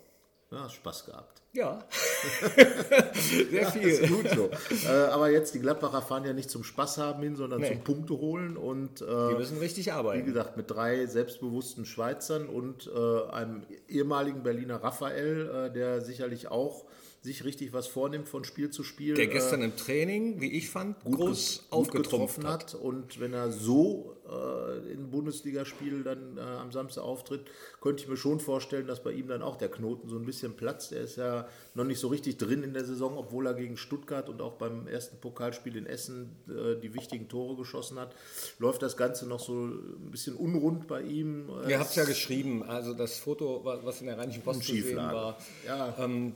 Ja, 0.51 0.69
Spaß 0.69 1.07
gehabt. 1.07 1.43
Ja, 1.59 1.85
sehr 3.51 3.71
viel. 3.73 3.89
Ist 3.89 4.09
gut 4.09 4.29
so. 4.31 4.51
äh, 4.87 4.93
aber 5.11 5.31
jetzt, 5.31 5.55
die 5.55 5.59
Gladbacher 5.61 6.03
fahren 6.03 6.25
ja 6.25 6.33
nicht 6.33 6.51
zum 6.51 6.65
Spaß 6.65 6.99
haben 6.99 7.23
hin, 7.23 7.37
sondern 7.37 7.61
Nee. 7.61 7.69
zum 7.69 7.81
Punkte 7.85 8.15
holen. 8.19 8.57
Und 8.57 9.01
Die 9.01 9.05
äh, 9.05 9.35
müssen 9.37 9.59
richtig 9.59 9.87
wie 9.87 9.91
arbeiten. 9.91 10.25
gesagt, 10.25 10.57
mit 10.57 10.71
drei 10.71 11.07
selbstbewussten 11.07 11.85
Schweizern 11.85 12.47
und 12.49 12.91
äh, 12.95 13.31
einem 13.33 13.63
ehemaligen 13.89 14.43
Berliner 14.43 14.77
Raphael, 14.83 15.69
äh, 15.69 15.73
der 15.73 16.01
sicherlich 16.01 16.49
auch 16.49 16.85
sich 17.21 17.45
richtig 17.45 17.73
was 17.73 17.89
vornimmt 17.89 18.29
von 18.29 18.45
Spiel 18.45 18.71
zu 18.71 18.85
Spiel. 18.85 19.15
Der 19.15 19.25
äh, 19.25 19.29
gestern 19.29 19.61
im 19.63 19.77
Training, 19.77 20.41
wie 20.41 20.53
ich 20.53 20.71
fand, 20.71 21.03
gut, 21.03 21.17
groß 21.17 21.63
gut 21.65 21.73
aufgetrumpft 21.73 22.37
getroffen 22.37 22.47
hat. 22.47 22.75
hat. 22.75 22.81
Und 22.81 23.19
wenn 23.19 23.33
er 23.35 23.51
so 23.51 24.17
äh, 24.31 24.93
im 24.93 25.11
Bundesligaspiel 25.11 26.05
dann 26.05 26.39
äh, 26.39 26.41
am 26.41 26.71
Samstag 26.71 27.03
auftritt, 27.03 27.47
könnte 27.81 28.05
ich 28.05 28.09
mir 28.09 28.17
schon 28.17 28.39
vorstellen, 28.39 28.87
dass 28.87 29.03
bei 29.03 29.11
ihm 29.11 29.27
dann 29.27 29.43
auch 29.43 29.57
der 29.57 29.69
Knoten 29.69 30.09
so 30.09 30.17
ein 30.17 30.25
bisschen 30.25 30.55
platzt. 30.55 30.93
Er 30.93 31.01
ist 31.03 31.17
ja 31.17 31.48
noch 31.75 31.85
nicht 31.85 32.01
so 32.01 32.09
richtig 32.09 32.37
drin 32.39 32.63
in 32.63 32.73
der 32.75 32.85
Saison, 32.85 33.17
obwohl 33.17 33.47
er 33.47 33.55
gegen 33.55 33.77
Stuttgart 33.77 34.29
und 34.29 34.41
auch 34.41 34.55
beim 34.55 34.87
ersten 34.89 35.19
Pokalspiel 35.19 35.77
in 35.77 35.87
Essen 35.87 36.31
äh, 36.49 36.81
die 36.81 36.95
wichtigen 36.95 37.29
Tore 37.29 37.57
geschossen 37.57 37.99
hat. 37.99 38.15
Läuft 38.59 38.83
das 38.83 38.97
Ganze 38.97 39.27
noch 39.27 39.41
so 39.41 39.53
ein 39.67 40.11
bisschen 40.11 40.35
unrund 40.37 40.87
bei 40.89 41.03
ihm. 41.03 41.49
Ihr 41.69 41.79
habt 41.79 41.91
es 41.91 41.97
ja 41.97 42.05
geschrieben, 42.05 42.63
also 42.63 42.95
das 42.95 43.19
Foto, 43.19 43.65
wa- 43.65 43.81
was 43.85 44.01
in 44.01 44.07
der 44.09 44.19
Rheinischen 44.19 44.43
Post 44.43 44.65
zu 44.65 44.73
sehen 44.73 44.97
war, 44.97 45.39
Ja. 45.67 45.95
ähm, 45.99 46.35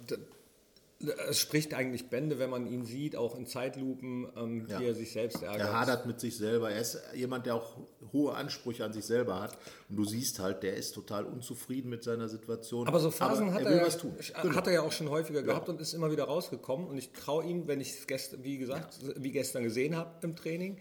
es 1.29 1.39
spricht 1.39 1.75
eigentlich 1.75 2.09
Bände, 2.11 2.39
wenn 2.39 2.51
man 2.51 2.67
ihn 2.67 2.85
sieht, 2.85 3.17
auch 3.17 3.37
in 3.37 3.47
Zeitlupen, 3.47 4.29
ähm, 4.37 4.67
Ja. 4.69 4.81
wie 4.81 4.87
er 4.87 4.95
sich 4.95 5.13
selbst 5.13 5.43
ärgert. 5.43 5.61
Er 5.61 5.81
hadert 5.81 6.07
mit 6.07 6.21
sich 6.21 6.37
selber. 6.37 6.71
Er 6.71 6.81
ist 6.81 6.99
jemand, 7.15 7.47
der 7.47 7.55
auch 7.57 7.77
hohe 8.13 8.35
Ansprüche 8.35 8.85
an 8.85 8.93
sich 8.93 9.05
selber 9.05 9.41
hat. 9.41 9.59
Und 9.89 9.97
du 9.97 10.05
siehst 10.05 10.39
halt, 10.39 10.63
der 10.63 10.77
ist 10.77 10.93
total 10.93 11.25
unzufrieden 11.25 11.91
mit 11.91 12.03
seiner 12.05 12.29
Situation. 12.29 12.87
Aber 12.87 13.01
so 13.01 13.11
Phasen 13.11 13.47
Aber 13.49 13.55
hat, 13.55 13.63
er 13.63 13.71
er, 13.73 13.77
ja- 13.79 13.87
was 13.87 13.99
tun. 13.99 14.15
Genau. 14.43 14.55
hat 14.55 14.67
er 14.67 14.73
ja 14.75 14.83
auch 14.83 14.93
schon 14.93 15.09
häufiger 15.11 15.43
gehabt 15.43 15.69
und 15.69 15.81
ist 15.81 15.93
immer 15.95 16.11
wieder 16.11 16.25
rausgekommen. 16.25 16.87
Und 16.87 16.99
ich 16.99 17.13
traue 17.13 17.45
ihm, 17.45 17.67
wenn 17.67 17.81
ich 17.81 17.91
es 17.99 18.07
gestern, 18.07 18.45
wie 18.45 18.59
gesagt, 18.59 18.99
wie 19.17 19.31
gestern 19.33 19.63
gesehen 19.65 19.97
habe 19.97 20.11
im 20.23 20.37
Training, 20.37 20.79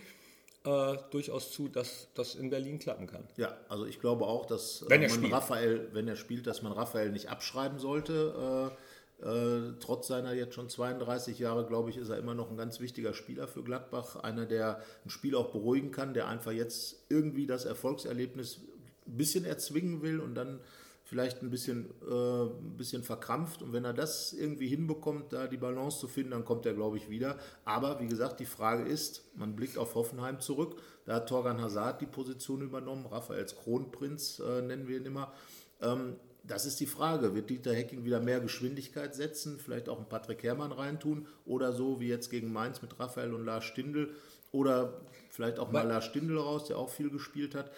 äh, 0.63 0.95
durchaus 1.09 1.51
zu, 1.51 1.69
dass 1.69 2.09
das 2.13 2.35
in 2.35 2.51
Berlin 2.51 2.77
klappen 2.77 3.07
kann. 3.07 3.23
Ja, 3.35 3.57
also 3.67 3.85
ich 3.87 3.99
glaube 3.99 4.25
auch, 4.27 4.45
dass 4.45 4.83
äh, 4.83 4.89
Wenn 4.89 5.01
er 5.01 5.09
man 5.09 5.17
spielt. 5.17 5.33
Raphael, 5.33 5.89
wenn 5.93 6.07
er 6.07 6.15
spielt, 6.15 6.45
dass 6.45 6.61
man 6.61 6.71
Raphael 6.71 7.09
nicht 7.11 7.29
abschreiben 7.29 7.79
sollte. 7.79 8.69
Äh, 8.71 8.75
äh, 9.21 9.73
trotz 9.79 10.07
seiner 10.07 10.33
jetzt 10.33 10.55
schon 10.55 10.69
32 10.69 11.37
Jahre, 11.37 11.65
glaube 11.65 11.89
ich, 11.91 11.97
ist 11.97 12.09
er 12.09 12.17
immer 12.17 12.33
noch 12.33 12.49
ein 12.49 12.57
ganz 12.57 12.79
wichtiger 12.79 13.13
Spieler 13.13 13.47
für 13.47 13.63
Gladbach. 13.63 14.15
Einer, 14.17 14.45
der 14.45 14.81
ein 15.05 15.09
Spiel 15.09 15.35
auch 15.35 15.51
beruhigen 15.51 15.91
kann, 15.91 16.13
der 16.13 16.27
einfach 16.27 16.51
jetzt 16.51 17.05
irgendwie 17.09 17.45
das 17.45 17.65
Erfolgserlebnis 17.65 18.61
ein 19.07 19.17
bisschen 19.17 19.45
erzwingen 19.45 20.01
will 20.01 20.19
und 20.19 20.33
dann 20.33 20.59
vielleicht 21.03 21.43
ein 21.43 21.51
bisschen, 21.51 21.89
äh, 22.09 22.43
ein 22.45 22.77
bisschen 22.77 23.03
verkrampft. 23.03 23.61
Und 23.61 23.73
wenn 23.73 23.85
er 23.85 23.93
das 23.93 24.33
irgendwie 24.33 24.67
hinbekommt, 24.67 25.33
da 25.33 25.47
die 25.47 25.57
Balance 25.57 25.99
zu 25.99 26.07
finden, 26.07 26.31
dann 26.31 26.45
kommt 26.45 26.65
er, 26.65 26.73
glaube 26.73 26.97
ich, 26.97 27.09
wieder. 27.09 27.37
Aber 27.65 27.99
wie 27.99 28.07
gesagt, 28.07 28.39
die 28.39 28.45
Frage 28.45 28.83
ist, 28.83 29.23
man 29.35 29.55
blickt 29.55 29.77
auf 29.77 29.93
Hoffenheim 29.93 30.39
zurück. 30.39 30.81
Da 31.05 31.15
hat 31.15 31.29
Torgan 31.29 31.61
Hazard 31.61 32.01
die 32.01 32.05
Position 32.05 32.61
übernommen, 32.61 33.05
Raphaels 33.05 33.55
Kronprinz 33.55 34.39
äh, 34.39 34.61
nennen 34.61 34.87
wir 34.87 34.97
ihn 34.97 35.05
immer. 35.05 35.33
Ähm, 35.81 36.15
das 36.43 36.65
ist 36.65 36.79
die 36.79 36.85
Frage. 36.85 37.35
Wird 37.35 37.49
Dieter 37.49 37.73
Hecking 37.73 38.03
wieder 38.03 38.19
mehr 38.19 38.39
Geschwindigkeit 38.39 39.15
setzen, 39.15 39.59
vielleicht 39.59 39.89
auch 39.89 39.97
einen 39.97 40.09
Patrick 40.09 40.43
Herrmann 40.43 40.71
reintun 40.71 41.27
oder 41.45 41.73
so 41.73 41.99
wie 41.99 42.07
jetzt 42.07 42.29
gegen 42.29 42.51
Mainz 42.51 42.81
mit 42.81 42.99
Raphael 42.99 43.33
und 43.33 43.45
Lars 43.45 43.65
Stindl 43.65 44.09
oder 44.51 45.01
vielleicht 45.29 45.59
auch 45.59 45.71
mal 45.71 45.87
Lars 45.87 46.05
Stindl 46.05 46.37
raus, 46.37 46.65
der 46.65 46.77
auch 46.77 46.89
viel 46.89 47.09
gespielt 47.09 47.55
hat. 47.55 47.71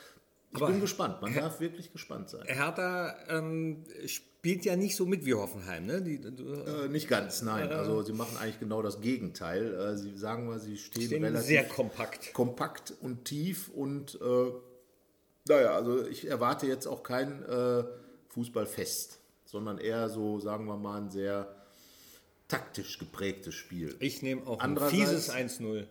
Ich 0.51 0.57
Aber 0.61 0.71
bin 0.71 0.81
gespannt. 0.81 1.21
Man 1.21 1.33
darf 1.33 1.59
wirklich 1.59 1.91
gespannt 1.91 2.29
sein. 2.29 2.43
Hertha 2.45 3.15
ähm, 3.27 3.83
spielt 4.05 4.65
ja 4.65 4.75
nicht 4.75 4.95
so 4.95 5.05
mit 5.07 5.25
wie 5.25 5.33
Hoffenheim. 5.33 5.87
Ne? 5.87 6.01
Die, 6.01 6.21
du, 6.21 6.53
Äh, 6.53 6.89
nicht 6.89 7.09
ganz, 7.09 7.41
nein. 7.41 7.69
Also 7.69 8.03
sie 8.03 8.13
machen 8.13 8.37
eigentlich 8.37 8.59
genau 8.59 8.83
das 8.83 9.01
Gegenteil. 9.01 9.73
Äh, 9.73 9.97
sie 9.97 10.15
sagen 10.15 10.45
mal, 10.45 10.59
sie 10.59 10.77
stehen, 10.77 11.07
stehen 11.07 11.23
relativ 11.23 11.47
sehr 11.47 11.63
kompakt. 11.63 12.33
kompakt 12.33 12.93
und 13.01 13.25
tief 13.25 13.69
und 13.69 14.19
äh, 14.21 14.51
naja, 15.47 15.75
also 15.75 16.05
ich 16.07 16.27
erwarte 16.27 16.67
jetzt 16.67 16.87
auch 16.87 17.03
kein 17.03 17.43
Fußballfest, 18.33 19.19
sondern 19.45 19.77
eher 19.77 20.09
so, 20.09 20.39
sagen 20.39 20.65
wir 20.65 20.77
mal, 20.77 21.01
ein 21.01 21.11
sehr 21.11 21.55
taktisch 22.47 22.99
geprägtes 22.99 23.55
Spiel. 23.55 23.95
Ich 23.99 24.21
nehme 24.21 24.45
auch 24.47 24.59
ein 24.59 24.77
fieses 24.77 25.31
1-0. 25.31 25.85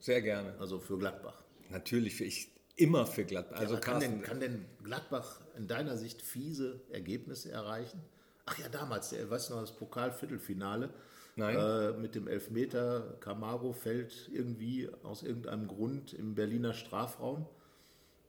Sehr 0.00 0.22
gerne. 0.22 0.54
Also 0.58 0.78
für 0.78 0.98
Gladbach. 0.98 1.42
Natürlich, 1.70 2.16
für 2.16 2.24
ich 2.24 2.48
immer 2.76 3.06
für 3.06 3.24
Gladbach. 3.24 3.58
Also 3.58 3.74
Aber 3.74 3.80
kann, 3.80 4.00
denn, 4.00 4.22
kann 4.22 4.40
denn 4.40 4.64
Gladbach 4.82 5.40
in 5.56 5.66
deiner 5.66 5.96
Sicht 5.96 6.20
fiese 6.22 6.80
Ergebnisse 6.90 7.50
erreichen? 7.50 8.02
Ach 8.46 8.58
ja, 8.58 8.68
damals, 8.68 9.10
der, 9.10 9.30
weißt 9.30 9.50
du 9.50 9.54
noch, 9.54 9.60
das 9.60 9.76
Pokalviertelfinale 9.76 10.90
Nein. 11.36 11.56
äh, 11.56 11.92
mit 11.92 12.14
dem 12.14 12.28
Elfmeter. 12.28 13.16
Camargo 13.20 13.72
fällt 13.72 14.28
irgendwie 14.32 14.90
aus 15.02 15.22
irgendeinem 15.22 15.68
Grund 15.68 16.12
im 16.12 16.34
Berliner 16.34 16.74
Strafraum. 16.74 17.46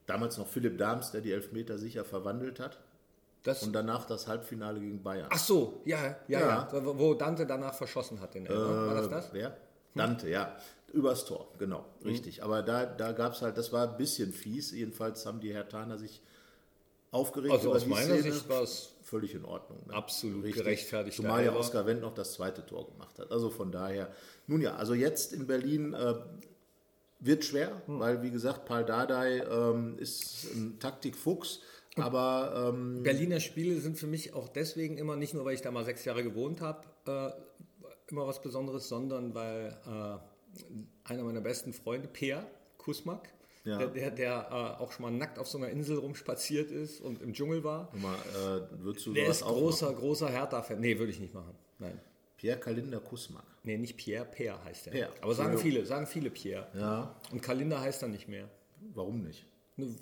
Damals 0.06 0.38
noch 0.38 0.48
Philipp 0.48 0.78
Dahms, 0.78 1.12
der 1.12 1.22
die 1.22 1.32
Elfmeter 1.32 1.78
sicher 1.78 2.06
verwandelt 2.06 2.60
hat. 2.60 2.80
Das, 3.46 3.64
Und 3.64 3.74
danach 3.74 4.06
das 4.06 4.28
Halbfinale 4.28 4.80
gegen 4.80 5.02
Bayern. 5.04 5.28
ach 5.32 5.38
so, 5.40 5.82
ja, 5.86 6.04
ja, 6.04 6.18
ja, 6.28 6.40
Ja. 6.72 6.98
Wo 7.00 7.14
Dante 7.14 7.46
danach 7.46 7.74
verschossen 7.74 8.20
hat. 8.20 8.34
Den 8.34 8.46
Elfer. 8.46 8.88
War 8.88 8.94
das 8.96 9.08
Äh, 9.08 9.10
das? 9.10 9.34
Wer? 9.34 9.58
Dante, 9.94 10.30
ja. 10.30 10.56
Übers 10.94 11.26
Tor, 11.26 11.48
genau, 11.60 11.86
Mhm. 12.02 12.08
richtig. 12.10 12.44
Aber 12.44 12.62
da, 12.64 12.86
da 12.86 13.12
gab 13.12 13.34
es 13.34 13.42
halt, 13.42 13.58
das 13.58 13.72
war 13.74 13.90
ein 13.92 13.98
bisschen 13.98 14.32
fies. 14.34 14.72
Jedenfalls 14.72 15.26
haben 15.26 15.40
die 15.40 15.54
Hertaner 15.54 15.98
sich 15.98 16.22
aufgeregt 17.12 17.54
Also 17.54 17.74
aus 17.74 17.86
meiner 17.86 18.16
Szene. 18.18 18.34
Sicht 18.34 18.50
war 18.50 18.62
es 18.64 18.92
völlig 19.04 19.34
in 19.36 19.46
Ordnung. 19.46 19.80
Ne? 19.88 19.94
Absolut 19.94 20.44
gerechtfertigter 20.54 21.16
Zumal 21.24 21.46
ja. 21.46 21.54
Oskar 21.56 21.86
Wendt 21.86 22.02
noch 22.02 22.14
das 22.14 22.34
zweite 22.34 22.66
Tor 22.66 22.88
gemacht 22.92 23.18
hat. 23.20 23.32
Also 23.32 23.50
von 23.50 23.72
daher, 23.72 24.12
nun 24.48 24.62
ja, 24.62 24.76
also 24.76 24.94
jetzt 24.94 25.32
in 25.34 25.48
Berlin 25.48 25.94
äh, 25.94 26.16
wird 27.20 27.46
schwer, 27.46 27.82
Hm. 27.86 28.00
weil 28.00 28.22
wie 28.22 28.32
gesagt, 28.32 28.66
Paul 28.66 28.84
Dardai 28.86 29.40
ähm, 29.50 29.98
ist 30.00 30.46
ein 30.56 30.78
Taktikfuchs, 30.80 31.62
aber 31.96 32.72
ähm, 32.74 33.04
Berliner 33.04 33.40
Spiele 33.40 33.80
sind 33.80 33.98
für 33.98 34.08
mich 34.08 34.34
auch 34.34 34.50
deswegen 34.50 34.98
immer, 34.98 35.16
nicht 35.16 35.34
nur 35.34 35.46
weil 35.46 35.54
ich 35.54 35.62
da 35.62 35.72
mal 35.72 35.86
sechs 35.86 36.04
Jahre 36.06 36.24
gewohnt 36.24 36.62
habe, 36.62 36.82
äh, 37.08 37.32
immer 38.12 38.28
was 38.28 38.42
Besonderes, 38.42 38.88
sondern 38.88 39.34
weil 39.34 39.76
äh, 39.86 41.10
einer 41.10 41.24
meiner 41.24 41.42
besten 41.42 41.74
Freunde, 41.74 42.08
Peer 42.08 42.46
Kusmak, 42.78 43.30
Ja. 43.64 43.78
der, 43.80 43.88
der, 43.88 44.12
der 44.12 44.48
äh, 44.52 44.82
auch 44.84 44.92
schon 44.92 45.04
mal 45.04 45.12
nackt 45.12 45.40
auf 45.40 45.48
so 45.48 45.58
einer 45.58 45.70
Insel 45.70 45.98
rumspaziert 45.98 46.70
ist 46.72 47.02
und 47.02 47.22
im 47.22 47.34
Dschungel 47.34 47.64
war, 47.64 47.90
mal, 47.96 48.16
äh, 48.16 48.84
würdest 48.84 49.06
du 49.08 49.14
der 49.14 49.28
ist 49.28 49.42
auch 49.44 49.58
großer, 49.58 49.88
machen? 49.88 49.98
großer 49.98 50.30
Hertha-Fan. 50.30 50.80
Nee, 50.80 51.00
würde 51.00 51.12
ich 51.12 51.20
nicht 51.20 51.34
machen. 51.34 51.56
Nein. 51.80 52.00
Pierre 52.38 52.60
Kalinder 52.60 53.00
Kusmak. 53.00 53.46
Nee, 53.64 53.78
nicht 53.78 53.98
Pierre, 53.98 54.26
Peer 54.26 54.64
heißt 54.64 54.88
er. 54.88 54.92
Peer. 54.94 55.10
Aber 55.22 55.34
sagen 55.34 55.58
viele, 55.58 55.86
sagen 55.86 56.06
viele 56.06 56.30
Pierre. 56.30 56.68
Ja, 56.76 57.16
Und 57.32 57.42
Kalinda 57.42 57.80
heißt 57.80 58.04
er 58.04 58.10
nicht 58.10 58.28
mehr. 58.28 58.50
warum 58.94 59.24
nicht? 59.24 59.48
Ne, 59.78 59.94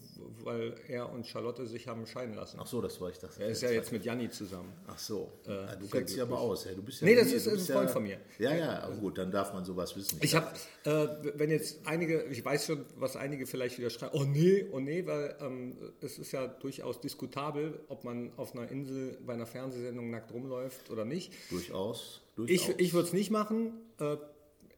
weil 0.44 0.76
er 0.88 1.12
und 1.12 1.26
Charlotte 1.26 1.66
sich 1.66 1.88
haben 1.88 2.06
scheiden 2.06 2.36
lassen. 2.36 2.60
Ach 2.62 2.68
so, 2.68 2.80
das 2.80 3.02
war 3.02 3.10
ich 3.10 3.18
das. 3.18 3.40
Er 3.40 3.48
ist 3.48 3.64
ja 3.64 3.72
jetzt 3.72 3.92
mit 3.92 4.06
Janni 4.06 4.30
zusammen. 4.30 4.72
Ach 4.86 5.00
so. 5.00 5.32
Äh, 5.46 5.78
du 5.80 5.88
kennst 5.90 6.14
dich 6.14 6.22
aber 6.22 6.40
aus. 6.40 6.66
Ja, 6.66 6.74
du 6.74 6.84
bist 6.84 7.02
ja 7.02 7.08
nee, 7.08 7.16
das 7.16 7.32
ist 7.32 7.48
ein 7.48 7.58
Freund 7.58 7.88
ja, 7.88 7.94
von 7.94 8.04
mir. 8.04 8.20
Ja, 8.38 8.54
ja, 8.54 8.84
aber 8.84 8.96
gut, 8.98 9.18
dann 9.18 9.32
darf 9.32 9.52
man 9.52 9.66
sowas 9.66 9.96
wissen. 9.96 10.20
Ich, 10.20 10.26
ich 10.26 10.36
habe, 10.36 10.48
äh, 10.84 11.32
wenn 11.40 11.50
jetzt 11.50 11.88
einige, 11.88 12.22
ich 12.26 12.46
weiß 12.46 12.68
schon, 12.68 12.86
was 12.98 13.16
einige 13.16 13.48
vielleicht 13.48 13.80
wieder 13.80 13.90
schreiben, 13.90 14.16
oh 14.16 14.26
nee, 14.26 14.68
oh 14.72 14.80
nee, 14.80 15.08
weil 15.08 15.36
ähm, 15.42 15.76
es 16.02 16.20
ist 16.20 16.32
ja 16.34 16.46
durchaus 16.46 17.02
diskutabel, 17.02 17.80
ob 17.88 18.04
man 18.04 18.32
auf 18.38 18.56
einer 18.56 18.70
Insel 18.70 19.18
bei 19.26 19.34
einer 19.34 19.48
Fernsehsendung 19.48 20.12
nackt 20.12 20.32
rumläuft 20.32 20.92
oder 20.92 21.04
nicht. 21.04 21.34
Durchaus. 21.50 22.22
durchaus. 22.36 22.70
Ich, 22.70 22.80
ich 22.80 22.94
würde 22.94 23.08
es 23.08 23.14
nicht 23.14 23.32
machen. 23.32 23.74
Äh, 24.00 24.18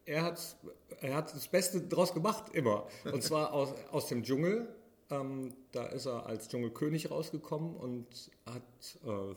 er 0.06 0.22
hat, 0.22 0.40
er 1.00 1.16
hat 1.16 1.34
das 1.34 1.48
Beste 1.48 1.82
draus 1.82 2.14
gemacht, 2.14 2.54
immer. 2.54 2.86
Und 3.12 3.22
zwar 3.22 3.52
aus, 3.52 3.74
aus 3.90 4.06
dem 4.06 4.22
Dschungel 4.22 4.68
ähm, 5.10 5.54
da 5.72 5.86
ist 5.86 6.06
er 6.06 6.26
als 6.26 6.48
Dschungelkönig 6.48 7.10
rausgekommen 7.10 7.76
und 7.76 8.30
hat 8.44 8.62
äh, 9.04 9.34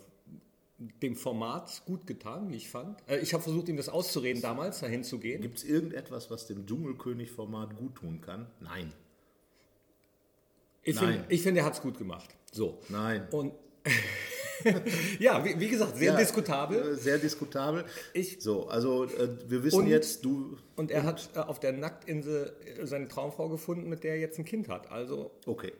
dem 1.01 1.15
Format 1.15 1.83
gut 1.85 2.07
getan, 2.07 2.49
wie 2.49 2.55
ich 2.55 2.69
fand. 2.69 3.01
Äh, 3.07 3.19
ich 3.19 3.33
habe 3.33 3.43
versucht, 3.43 3.67
ihm 3.69 3.77
das 3.77 3.89
auszureden 3.89 4.41
damals, 4.41 4.79
dahin 4.79 5.03
zu 5.03 5.19
gehen. 5.19 5.41
Gibt 5.41 5.57
es 5.57 5.63
irgendetwas, 5.63 6.31
was 6.31 6.47
dem 6.47 6.65
Dschungelkönig-Format 6.65 7.75
gut 7.75 7.95
tun 7.95 8.21
kann? 8.21 8.47
Nein. 8.61 8.93
Ich 10.81 10.97
finde, 10.97 11.25
find, 11.38 11.57
er 11.57 11.65
hat 11.65 11.73
es 11.73 11.81
gut 11.81 11.97
gemacht. 11.97 12.35
So. 12.51 12.79
Nein. 12.89 13.27
Und 13.31 13.53
ja, 15.20 15.44
wie, 15.44 15.60
wie, 15.60 15.70
gesagt, 15.70 15.98
sehr 15.98 16.13
ja, 16.13 16.18
diskutabel. 16.18 16.94
Äh, 16.94 16.96
sehr 16.96 17.18
diskutabel. 17.18 17.86
Ich, 18.13 18.42
so, 18.42 18.68
also 18.68 19.06
äh, 19.06 19.30
wir 19.48 19.63
wissen 19.63 19.82
und, 19.82 19.88
jetzt, 19.88 20.25
du. 20.25 20.58
Und 20.75 20.92
er 20.92 21.04
hat 21.04 21.30
äh, 21.36 21.39
auf 21.39 21.60
der 21.60 21.74
Nacktinsel 21.74 22.54
seine 22.84 23.08
Traumfrau 23.08 23.50
gefunden, 23.50 23.89
mit 23.89 24.04
der 24.04 24.13
er 24.13 24.20
jetzt 24.20 24.39
ein 24.39 24.46
Kind 24.46 24.70
hat. 24.70 24.92
Also. 24.92 25.32
Okay. 25.46 25.74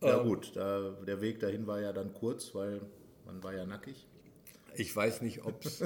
Ja 0.00 0.20
ähm, 0.20 0.28
gut, 0.28 0.52
da, 0.54 0.96
der 1.06 1.20
Weg 1.20 1.40
dahin 1.40 1.66
war 1.66 1.80
ja 1.80 1.92
dann 1.92 2.12
kurz, 2.12 2.54
weil 2.54 2.80
man 3.24 3.42
war 3.42 3.54
ja 3.54 3.64
nackig. 3.64 4.06
Ich 4.74 4.94
weiß 4.94 5.20
nicht, 5.22 5.44
ob 5.44 5.64
es. 5.64 5.84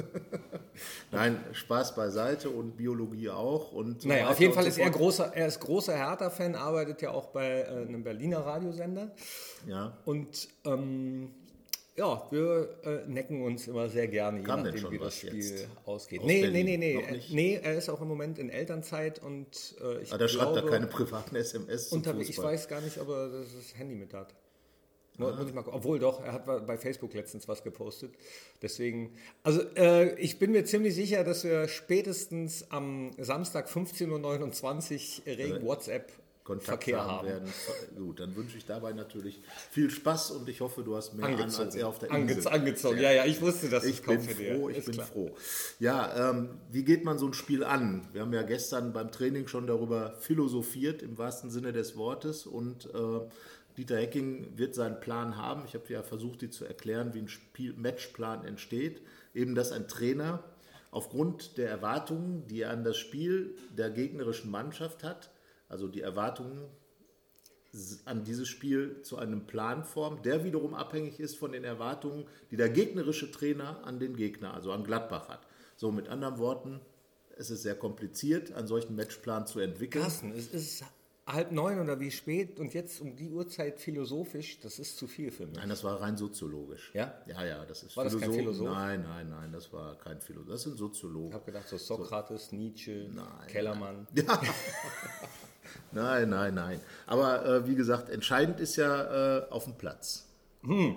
Nein, 1.11 1.43
Spaß 1.51 1.95
beiseite 1.95 2.49
und 2.49 2.77
Biologie 2.77 3.29
auch. 3.29 3.73
Und 3.73 4.01
so 4.01 4.07
naja, 4.07 4.29
auf 4.29 4.39
jeden 4.39 4.53
Fall 4.53 4.65
ist 4.65 4.77
er 4.77 4.89
großer, 4.89 5.33
er 5.35 5.47
ist 5.47 5.59
großer 5.59 5.95
Hertha-Fan, 5.95 6.55
arbeitet 6.55 7.01
ja 7.01 7.11
auch 7.11 7.27
bei 7.27 7.61
äh, 7.61 7.65
einem 7.65 8.03
Berliner 8.03 8.39
Radiosender. 8.39 9.11
Ja. 9.67 9.97
Und 10.05 10.47
ähm, 10.65 11.31
ja, 11.97 12.27
wir 12.29 12.77
äh, 12.83 13.09
necken 13.09 13.41
uns 13.41 13.67
immer 13.67 13.89
sehr 13.89 14.07
gerne, 14.07 14.39
je 14.39 14.43
Kam 14.43 14.63
nachdem 14.63 14.91
wie 14.91 14.99
das 14.99 15.17
Spiel 15.17 15.35
jetzt? 15.35 15.67
ausgeht. 15.85 16.23
nee, 16.23 16.41
Berlin? 16.41 16.65
nee, 16.65 16.77
nee, 16.77 17.07
nee. 17.09 17.21
Nee, 17.29 17.59
er 17.61 17.75
ist 17.75 17.89
auch 17.89 18.01
im 18.01 18.07
Moment 18.07 18.37
in 18.37 18.49
Elternzeit 18.49 19.21
und 19.21 19.75
äh, 19.81 20.03
ich 20.03 20.09
Aber 20.09 20.19
der 20.19 20.27
schreibt 20.27 20.55
da 20.55 20.61
keine 20.61 20.87
privaten 20.87 21.35
SMS 21.35 21.89
Fußball. 21.89 22.21
Ich 22.21 22.37
weiß 22.37 22.67
gar 22.67 22.81
nicht, 22.81 22.99
ob 22.99 23.09
er 23.09 23.29
das 23.29 23.75
Handy 23.75 23.95
mit 23.95 24.13
hat. 24.13 24.35
Ah. 25.19 25.35
Muss 25.35 25.47
ich 25.47 25.53
mal, 25.55 25.63
obwohl 25.65 25.97
doch, 25.97 26.23
er 26.23 26.33
hat 26.33 26.45
bei 26.45 26.77
Facebook 26.77 27.13
letztens 27.15 27.47
was 27.47 27.63
gepostet. 27.63 28.13
Deswegen, 28.61 29.15
also 29.41 29.61
äh, 29.75 30.13
ich 30.19 30.37
bin 30.37 30.51
mir 30.51 30.65
ziemlich 30.65 30.93
sicher, 30.93 31.23
dass 31.23 31.43
wir 31.43 31.67
spätestens 31.67 32.69
am 32.69 33.11
Samstag 33.17 33.67
15.29 33.67 35.21
Uhr 35.21 35.37
regen 35.37 35.65
WhatsApp 35.65 36.11
Kontakt 36.47 36.85
Verkehr 36.85 37.03
haben, 37.03 37.27
werden. 37.27 37.53
Gut, 37.97 38.21
dann 38.21 38.33
wünsche 38.37 38.57
ich 38.57 38.65
dabei 38.65 38.93
natürlich 38.93 39.41
viel 39.69 39.89
Spaß 39.89 40.31
und 40.31 40.47
ich 40.47 40.61
hoffe, 40.61 40.81
du 40.81 40.95
hast 40.95 41.13
mehr 41.13 41.25
angezogen. 41.25 41.55
an 41.55 41.65
als 41.65 41.75
er 41.75 41.87
auf 41.89 41.99
der 41.99 42.09
Insel. 42.09 42.47
Angezogen, 42.47 42.99
ja, 43.01 43.11
ja, 43.11 43.25
ich 43.25 43.41
wusste, 43.41 43.67
dass 43.67 43.83
ich 43.83 44.01
bin 44.01 44.21
froh. 44.21 44.69
Ich 44.69 44.85
bin 44.85 44.93
klar. 44.93 45.07
froh. 45.07 45.35
Ja, 45.81 46.29
ähm, 46.29 46.51
wie 46.71 46.85
geht 46.85 47.03
man 47.03 47.17
so 47.17 47.27
ein 47.27 47.33
Spiel 47.33 47.65
an? 47.65 48.07
Wir 48.13 48.21
haben 48.21 48.31
ja 48.31 48.43
gestern 48.43 48.93
beim 48.93 49.11
Training 49.11 49.49
schon 49.49 49.67
darüber 49.67 50.15
philosophiert, 50.21 51.01
im 51.01 51.17
wahrsten 51.17 51.49
Sinne 51.49 51.73
des 51.73 51.97
Wortes 51.97 52.45
und 52.45 52.85
äh, 52.95 53.27
Dieter 53.75 53.97
Hecking 53.97 54.53
wird 54.55 54.73
seinen 54.73 55.01
Plan 55.01 55.35
haben. 55.35 55.63
Ich 55.67 55.73
habe 55.73 55.83
ja 55.89 56.01
versucht, 56.01 56.43
dir 56.43 56.49
zu 56.49 56.63
erklären, 56.63 57.13
wie 57.13 57.19
ein 57.19 57.27
Spiel 57.27 57.73
Matchplan 57.73 58.45
entsteht. 58.45 59.01
Eben, 59.35 59.53
dass 59.53 59.73
ein 59.73 59.89
Trainer 59.89 60.45
aufgrund 60.91 61.57
der 61.57 61.69
Erwartungen, 61.69 62.47
die 62.47 62.61
er 62.61 62.69
an 62.69 62.85
das 62.85 62.95
Spiel 62.95 63.57
der 63.77 63.89
gegnerischen 63.89 64.49
Mannschaft 64.49 65.03
hat, 65.03 65.29
also 65.69 65.87
die 65.87 66.01
Erwartungen 66.01 66.67
an 68.05 68.23
dieses 68.23 68.47
Spiel 68.47 69.01
zu 69.01 69.17
einem 69.17 69.45
Plan 69.45 69.83
formt, 69.83 70.25
der 70.25 70.43
wiederum 70.43 70.73
abhängig 70.73 71.19
ist 71.19 71.37
von 71.37 71.51
den 71.51 71.63
Erwartungen, 71.63 72.25
die 72.49 72.57
der 72.57 72.69
gegnerische 72.69 73.31
Trainer 73.31 73.83
an 73.83 73.99
den 73.99 74.15
Gegner, 74.15 74.53
also 74.53 74.71
an 74.71 74.83
Gladbach 74.83 75.29
hat. 75.29 75.45
So 75.75 75.91
mit 75.91 76.07
anderen 76.07 76.39
Worten, 76.39 76.79
es 77.35 77.51
ist 77.51 77.61
sehr 77.61 77.75
kompliziert, 77.75 78.51
einen 78.53 78.67
solchen 78.67 78.95
Matchplan 78.95 79.45
zu 79.45 79.59
entwickeln. 79.59 80.03
Carsten, 80.03 80.31
es 80.31 80.47
ist 80.47 80.83
halb 81.27 81.51
neun 81.51 81.79
oder 81.79 81.99
wie 81.99 82.09
spät 82.09 82.59
und 82.59 82.73
jetzt 82.73 83.01
um 83.01 83.15
die 83.15 83.29
Uhrzeit 83.29 83.79
philosophisch, 83.79 84.59
das 84.61 84.79
ist 84.79 84.97
zu 84.97 85.07
viel 85.07 85.29
für 85.29 85.45
mich. 85.45 85.57
Nein, 85.57 85.69
das 85.69 85.83
war 85.83 86.01
rein 86.01 86.15
soziologisch. 86.15 86.91
Ja? 86.93 87.13
Ja, 87.27 87.45
ja, 87.45 87.65
das 87.65 87.83
ist 87.83 87.97
War 87.97 88.05
Philosoph 88.05 88.21
das 88.21 88.29
kein 88.29 88.39
Philosoph? 88.39 88.67
Nein, 88.67 89.03
nein, 89.03 89.29
nein, 89.29 89.51
das 89.51 89.73
war 89.73 89.95
kein 89.95 90.21
Philosoph. 90.21 90.49
Das 90.49 90.63
sind 90.63 90.77
Soziologen. 90.77 91.27
Ich 91.27 91.33
habe 91.33 91.45
gedacht, 91.45 91.67
so 91.67 91.77
Sokrates, 91.77 92.49
so. 92.49 92.55
Nietzsche, 92.55 93.09
nein, 93.13 93.25
Kellermann. 93.47 94.07
Nein. 94.13 94.25
Ja. 94.25 94.39
Nein, 95.91 96.29
nein, 96.29 96.53
nein. 96.53 96.79
Aber 97.07 97.45
äh, 97.45 97.67
wie 97.67 97.75
gesagt, 97.75 98.09
entscheidend 98.09 98.61
ist 98.61 98.77
ja 98.77 99.39
äh, 99.39 99.49
auf 99.49 99.65
dem 99.65 99.77
Platz. 99.77 100.25
Hm. 100.63 100.95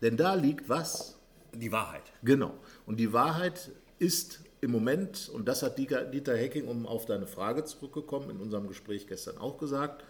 Denn 0.00 0.16
da 0.16 0.34
liegt 0.34 0.68
was? 0.68 1.18
Die 1.52 1.72
Wahrheit. 1.72 2.04
Genau. 2.22 2.54
Und 2.86 2.98
die 3.00 3.12
Wahrheit 3.12 3.72
ist 3.98 4.40
im 4.60 4.70
Moment, 4.70 5.30
und 5.32 5.46
das 5.46 5.62
hat 5.62 5.78
Dieter 5.78 6.36
Hecking, 6.36 6.66
um 6.66 6.86
auf 6.86 7.04
deine 7.04 7.26
Frage 7.26 7.64
zurückgekommen, 7.64 8.30
in 8.30 8.40
unserem 8.40 8.68
Gespräch 8.68 9.06
gestern 9.06 9.38
auch 9.38 9.58
gesagt, 9.58 10.02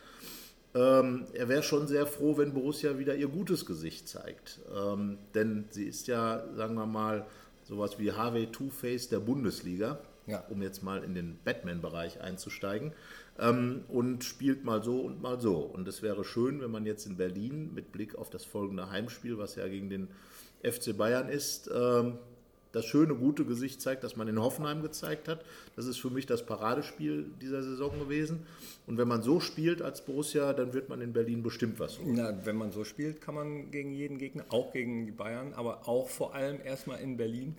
ähm, 0.75 1.27
er 1.33 1.49
wäre 1.49 1.63
schon 1.63 1.89
sehr 1.89 2.07
froh, 2.07 2.37
wenn 2.37 2.53
Borussia 2.53 2.99
wieder 2.99 3.15
ihr 3.15 3.29
gutes 3.29 3.65
Gesicht 3.65 4.09
zeigt. 4.09 4.61
Ähm, 4.77 5.19
denn 5.35 5.65
sie 5.71 5.85
ist 5.85 6.07
ja, 6.07 6.45
sagen 6.55 6.75
wir 6.75 6.87
mal, 6.87 7.27
sowas 7.65 7.99
wie 7.99 8.13
HW 8.13 8.47
Two-Face 8.47 9.09
der 9.09 9.21
Bundesliga, 9.21 9.99
ja. 10.27 10.45
um 10.51 10.63
jetzt 10.63 10.83
mal 10.83 11.03
in 11.03 11.15
den 11.15 11.39
Batman-Bereich 11.45 12.21
einzusteigen 12.21 12.93
ähm, 13.39 13.85
und 13.89 14.25
spielt 14.25 14.65
mal 14.65 14.83
so 14.83 15.01
und 15.01 15.23
mal 15.23 15.41
so. 15.41 15.57
Und 15.57 15.89
es 15.89 16.03
wäre 16.03 16.25
schön, 16.25 16.61
wenn 16.61 16.71
man 16.71 16.85
jetzt 16.85 17.07
in 17.07 17.17
Berlin 17.17 17.73
mit 17.75 17.93
Blick 17.93 18.15
auf 18.15 18.29
das 18.29 18.45
folgende 18.45 18.91
Heimspiel, 18.91 19.39
was 19.39 19.57
ja 19.57 19.67
gegen 19.69 19.89
den 19.89 20.09
FC 20.63 20.97
Bayern 20.97 21.29
ist, 21.29 21.71
ähm, 21.75 22.19
das 22.77 22.85
schöne, 22.85 23.15
gute 23.15 23.45
Gesicht 23.45 23.81
zeigt, 23.81 24.05
das 24.05 24.17
man 24.17 24.29
in 24.29 24.39
Hoffenheim 24.39 24.83
gezeigt 24.83 25.29
hat. 25.29 25.45
Das 25.77 25.87
ist 25.87 25.99
für 25.99 26.11
mich 26.11 26.27
das 26.27 26.45
Paradespiel 26.45 27.27
dieser 27.41 27.63
Saison 27.63 27.99
gewesen. 27.99 28.47
Und 28.87 28.99
wenn 28.99 29.09
man 29.09 29.23
so 29.23 29.41
spielt 29.41 29.81
als 29.81 30.05
Borussia, 30.05 30.53
dann 30.53 30.75
wird 30.75 30.89
man 30.89 31.01
in 31.01 31.13
Berlin 31.13 31.43
bestimmt 31.43 31.81
was 31.81 31.99
holen. 31.99 32.15
Na, 32.17 32.45
wenn 32.45 32.57
man 32.57 32.73
so 32.73 32.85
spielt, 32.85 33.21
kann 33.23 33.35
man 33.35 33.71
gegen 33.71 33.95
jeden 33.95 34.19
Gegner, 34.19 34.45
auch 34.51 34.73
gegen 34.73 35.07
die 35.07 35.13
Bayern, 35.13 35.55
aber 35.55 35.89
auch 35.89 36.09
vor 36.09 36.35
allem 36.35 36.61
erstmal 36.63 37.01
in 37.01 37.17
Berlin 37.17 37.57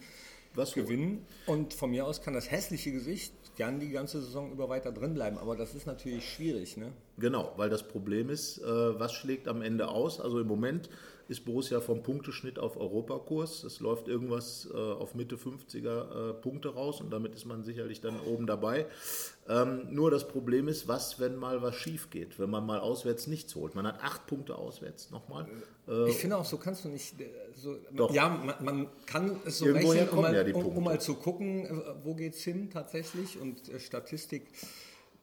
was 0.54 0.74
gewinnen. 0.74 1.26
Und 1.46 1.74
von 1.74 1.92
mir 1.92 2.06
aus 2.06 2.22
kann 2.22 2.34
das 2.34 2.52
hässliche 2.52 2.92
Gesicht 2.92 3.34
gern 3.56 3.80
die 3.80 3.90
ganze 3.90 4.22
Saison 4.22 4.52
über 4.52 4.70
weiter 4.70 4.92
drin 4.92 5.16
bleiben. 5.16 5.38
Aber 5.38 5.56
das 5.56 5.74
ist 5.74 5.88
natürlich 5.88 6.30
schwierig. 6.30 6.78
Ne? 6.78 6.92
Genau, 7.18 7.54
weil 7.58 7.70
das 7.70 7.84
Problem 7.84 8.30
ist, 8.30 8.60
äh, 8.60 8.66
was 9.00 9.14
schlägt 9.14 9.48
am 9.48 9.62
Ende 9.62 9.88
aus? 9.88 10.20
Also 10.20 10.40
im 10.40 10.48
Moment 10.48 10.90
ist 11.28 11.46
Borussia 11.46 11.82
vom 11.82 12.04
Punkteschnitt 12.04 12.60
auf 12.60 12.78
Europakurs. 12.78 13.64
Es 13.64 13.80
läuft 13.80 14.08
irgendwas 14.08 14.70
äh, 14.74 14.78
auf 14.78 15.16
Mitte 15.16 15.36
50er 15.36 16.30
äh, 16.30 16.34
Punkte 16.34 16.74
raus 16.74 17.02
und 17.02 17.12
damit 17.12 17.36
ist 17.36 17.46
man 17.46 17.64
sicherlich 17.64 18.02
dann 18.02 18.20
oben 18.22 18.48
dabei. 18.48 18.86
Ähm, 19.50 19.88
nur 19.90 20.12
das 20.12 20.28
Problem 20.28 20.68
ist, 20.68 20.88
was, 20.88 21.20
wenn 21.20 21.36
mal 21.36 21.62
was 21.62 21.76
schief 21.76 22.10
geht, 22.10 22.40
wenn 22.40 22.50
man 22.50 22.66
mal 22.66 22.80
auswärts 22.80 23.28
nichts 23.28 23.56
holt. 23.56 23.76
Man 23.76 23.86
hat 23.86 24.02
acht 24.02 24.26
Punkte 24.28 24.56
auswärts, 24.56 25.12
nochmal. 25.12 25.48
Äh, 25.88 26.10
ich 26.10 26.18
finde 26.18 26.38
auch, 26.38 26.46
so 26.46 26.58
kannst 26.58 26.86
du 26.86 26.90
nicht. 26.90 27.20
Äh, 27.20 27.30
so, 27.54 27.78
Doch. 27.92 28.14
Ja, 28.14 28.30
man, 28.30 28.56
man, 28.64 28.88
kann 29.06 29.40
es 29.46 29.60
so 29.60 29.66
rechnen, 29.66 30.10
um 30.10 30.22
mal, 30.22 30.36
ja 30.36 30.56
um, 30.56 30.66
um 30.66 30.84
mal, 30.84 31.00
zu 31.00 31.16
gucken, 31.16 31.66
äh, 31.66 31.72
wo 32.04 32.16
geht 32.16 32.36
es 32.36 32.44
hin 32.44 32.70
tatsächlich. 32.70 33.40
Und 33.40 33.70
äh, 33.70 33.80
Statistik 33.80 34.48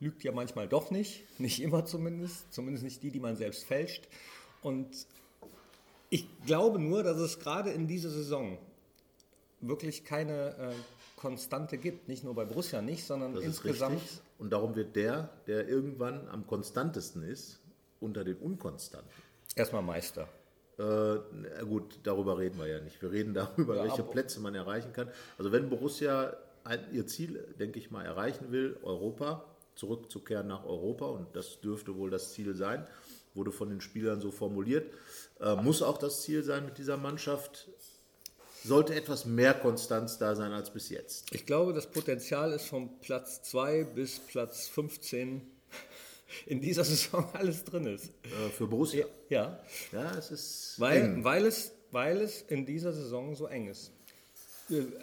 lügt 0.00 0.24
ja 0.24 0.32
manchmal 0.32 0.68
doch 0.68 0.90
nicht, 0.90 1.24
nicht 1.38 1.62
immer 1.62 1.84
zumindest, 1.84 2.52
zumindest 2.52 2.84
nicht 2.84 3.02
die, 3.02 3.10
die 3.10 3.20
man 3.20 3.36
selbst 3.36 3.64
fälscht. 3.64 4.08
Und 4.62 5.06
ich 6.14 6.28
glaube 6.46 6.78
nur, 6.78 7.02
dass 7.02 7.16
es 7.16 7.40
gerade 7.40 7.70
in 7.70 7.88
dieser 7.88 8.08
Saison 8.08 8.56
wirklich 9.60 10.04
keine 10.04 10.56
äh, 10.56 10.72
Konstante 11.16 11.76
gibt. 11.76 12.06
Nicht 12.06 12.22
nur 12.22 12.36
bei 12.36 12.44
Borussia 12.44 12.80
nicht, 12.80 13.04
sondern 13.04 13.34
das 13.34 13.42
insgesamt. 13.42 14.00
Und 14.38 14.52
darum 14.52 14.76
wird 14.76 14.94
der, 14.94 15.30
der 15.48 15.66
irgendwann 15.66 16.28
am 16.28 16.46
konstantesten 16.46 17.24
ist, 17.24 17.58
unter 17.98 18.22
den 18.22 18.36
Unkonstanten. 18.36 19.10
Erstmal 19.56 19.82
Meister. 19.82 20.28
Äh, 20.78 21.64
gut, 21.64 21.98
darüber 22.04 22.38
reden 22.38 22.60
wir 22.60 22.68
ja 22.68 22.78
nicht. 22.78 23.02
Wir 23.02 23.10
reden 23.10 23.34
darüber, 23.34 23.74
ja, 23.74 23.82
welche 23.82 24.04
Plätze 24.04 24.38
man 24.38 24.54
erreichen 24.54 24.92
kann. 24.92 25.10
Also 25.36 25.50
wenn 25.50 25.68
Borussia 25.68 26.36
ein, 26.62 26.78
ihr 26.92 27.08
Ziel, 27.08 27.42
denke 27.58 27.80
ich 27.80 27.90
mal, 27.90 28.04
erreichen 28.04 28.52
will, 28.52 28.76
Europa, 28.84 29.44
zurückzukehren 29.74 30.46
nach 30.46 30.64
Europa, 30.64 31.06
und 31.06 31.34
das 31.34 31.60
dürfte 31.60 31.96
wohl 31.96 32.10
das 32.10 32.32
Ziel 32.32 32.54
sein, 32.54 32.86
wurde 33.34 33.52
von 33.52 33.68
den 33.68 33.80
Spielern 33.80 34.20
so 34.20 34.30
formuliert, 34.30 34.92
äh, 35.40 35.56
muss 35.56 35.82
auch 35.82 35.98
das 35.98 36.22
Ziel 36.22 36.42
sein 36.42 36.64
mit 36.64 36.78
dieser 36.78 36.96
Mannschaft. 36.96 37.68
Sollte 38.64 38.94
etwas 38.94 39.26
mehr 39.26 39.52
Konstanz 39.52 40.16
da 40.16 40.34
sein 40.34 40.52
als 40.52 40.72
bis 40.72 40.88
jetzt. 40.88 41.34
Ich 41.34 41.44
glaube, 41.44 41.74
das 41.74 41.90
Potenzial 41.90 42.52
ist 42.52 42.66
von 42.66 42.98
Platz 43.00 43.42
2 43.42 43.84
bis 43.84 44.20
Platz 44.20 44.68
15 44.68 45.42
in 46.46 46.60
dieser 46.62 46.84
Saison 46.84 47.28
alles 47.34 47.64
drin 47.64 47.86
ist. 47.86 48.06
Äh, 48.24 48.48
für 48.50 48.66
Borussia. 48.66 49.06
Ja. 49.28 49.60
Ja, 49.92 50.16
es 50.16 50.30
ist. 50.30 50.74
Weil, 50.78 51.02
eng. 51.02 51.24
weil, 51.24 51.44
es, 51.44 51.72
weil 51.90 52.22
es 52.22 52.40
in 52.42 52.64
dieser 52.64 52.94
Saison 52.94 53.34
so 53.34 53.46
eng 53.46 53.68
ist. 53.68 53.92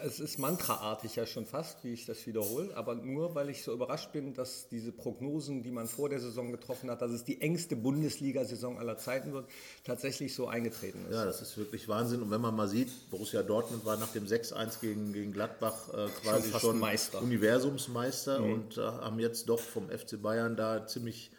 Es 0.04 0.18
ist 0.18 0.38
mantraartig 0.38 1.14
ja 1.14 1.24
schon 1.24 1.46
fast, 1.46 1.84
wie 1.84 1.92
ich 1.92 2.04
das 2.04 2.26
wiederhole, 2.26 2.76
aber 2.76 2.96
nur, 2.96 3.34
weil 3.36 3.48
ich 3.48 3.62
so 3.62 3.72
überrascht 3.72 4.10
bin, 4.12 4.34
dass 4.34 4.68
diese 4.68 4.90
Prognosen, 4.90 5.62
die 5.62 5.70
man 5.70 5.86
vor 5.86 6.08
der 6.08 6.18
Saison 6.18 6.50
getroffen 6.50 6.90
hat, 6.90 7.00
dass 7.00 7.12
es 7.12 7.22
die 7.22 7.40
engste 7.40 7.76
Bundesliga-Saison 7.76 8.78
aller 8.78 8.98
Zeiten 8.98 9.32
wird, 9.32 9.48
tatsächlich 9.84 10.34
so 10.34 10.48
eingetreten 10.48 11.06
ist. 11.08 11.14
Ja, 11.14 11.24
das 11.24 11.40
ist 11.42 11.56
wirklich 11.56 11.86
Wahnsinn. 11.88 12.22
Und 12.22 12.30
wenn 12.32 12.40
man 12.40 12.56
mal 12.56 12.66
sieht, 12.68 12.90
Borussia 13.10 13.42
Dortmund 13.44 13.84
war 13.84 13.96
nach 13.96 14.12
dem 14.12 14.26
6-1 14.26 14.80
gegen, 14.80 15.12
gegen 15.12 15.32
Gladbach 15.32 15.88
äh, 15.94 16.08
quasi 16.22 16.50
fast 16.50 16.64
schon, 16.64 16.78
Meister. 16.80 17.22
Universumsmeister 17.22 18.42
und 18.42 18.78
äh, 18.78 18.80
haben 18.80 19.20
jetzt 19.20 19.48
doch 19.48 19.60
vom 19.60 19.88
FC 19.90 20.20
Bayern 20.20 20.56
da 20.56 20.86
ziemlich 20.88 21.30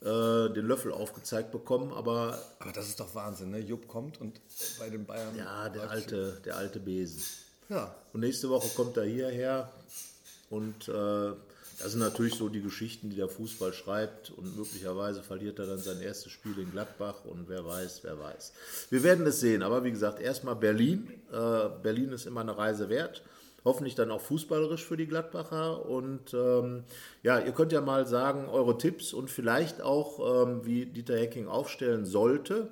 äh, 0.00 0.04
den 0.04 0.66
Löffel 0.66 0.92
aufgezeigt 0.92 1.52
bekommen. 1.52 1.92
Aber 1.92 2.38
Aber 2.58 2.72
das 2.72 2.88
ist 2.88 2.98
doch 2.98 3.14
Wahnsinn, 3.14 3.50
ne? 3.50 3.58
Jupp 3.60 3.86
kommt 3.86 4.20
und 4.20 4.40
bei 4.78 4.90
den 4.90 5.04
Bayern. 5.06 5.36
ja, 5.36 5.68
der 5.68 5.90
alte, 5.90 6.40
der 6.44 6.56
alte 6.56 6.80
Besen. 6.80 7.22
Ja, 7.68 7.94
Und 8.14 8.20
nächste 8.20 8.48
Woche 8.48 8.68
kommt 8.74 8.96
er 8.96 9.04
hierher 9.04 9.70
und 10.48 10.88
äh, 10.88 11.32
das 11.80 11.92
sind 11.92 12.00
natürlich 12.00 12.34
so 12.34 12.48
die 12.48 12.62
Geschichten, 12.62 13.10
die 13.10 13.16
der 13.16 13.28
Fußball 13.28 13.74
schreibt 13.74 14.30
und 14.30 14.56
möglicherweise 14.56 15.22
verliert 15.22 15.58
er 15.58 15.66
dann 15.66 15.78
sein 15.78 16.00
erstes 16.00 16.32
Spiel 16.32 16.58
in 16.58 16.72
Gladbach 16.72 17.24
und 17.24 17.48
wer 17.48 17.64
weiß, 17.66 18.00
wer 18.04 18.18
weiß. 18.18 18.52
Wir 18.88 19.02
werden 19.02 19.26
es 19.26 19.40
sehen, 19.40 19.62
aber 19.62 19.84
wie 19.84 19.90
gesagt, 19.90 20.18
erstmal 20.20 20.56
Berlin. 20.56 21.08
Äh, 21.30 21.68
Berlin 21.82 22.12
ist 22.12 22.26
immer 22.26 22.40
eine 22.40 22.56
Reise 22.56 22.88
wert. 22.88 23.22
Hoffentlich 23.64 23.94
dann 23.94 24.10
auch 24.10 24.22
fußballerisch 24.22 24.84
für 24.84 24.96
die 24.96 25.06
Gladbacher. 25.06 25.84
Und 25.84 26.32
ähm, 26.32 26.84
ja, 27.22 27.38
ihr 27.38 27.52
könnt 27.52 27.72
ja 27.72 27.82
mal 27.82 28.06
sagen, 28.06 28.48
eure 28.48 28.78
Tipps 28.78 29.12
und 29.12 29.30
vielleicht 29.30 29.82
auch, 29.82 30.46
ähm, 30.46 30.64
wie 30.64 30.86
Dieter 30.86 31.18
Hecking 31.18 31.48
aufstellen 31.48 32.06
sollte. 32.06 32.68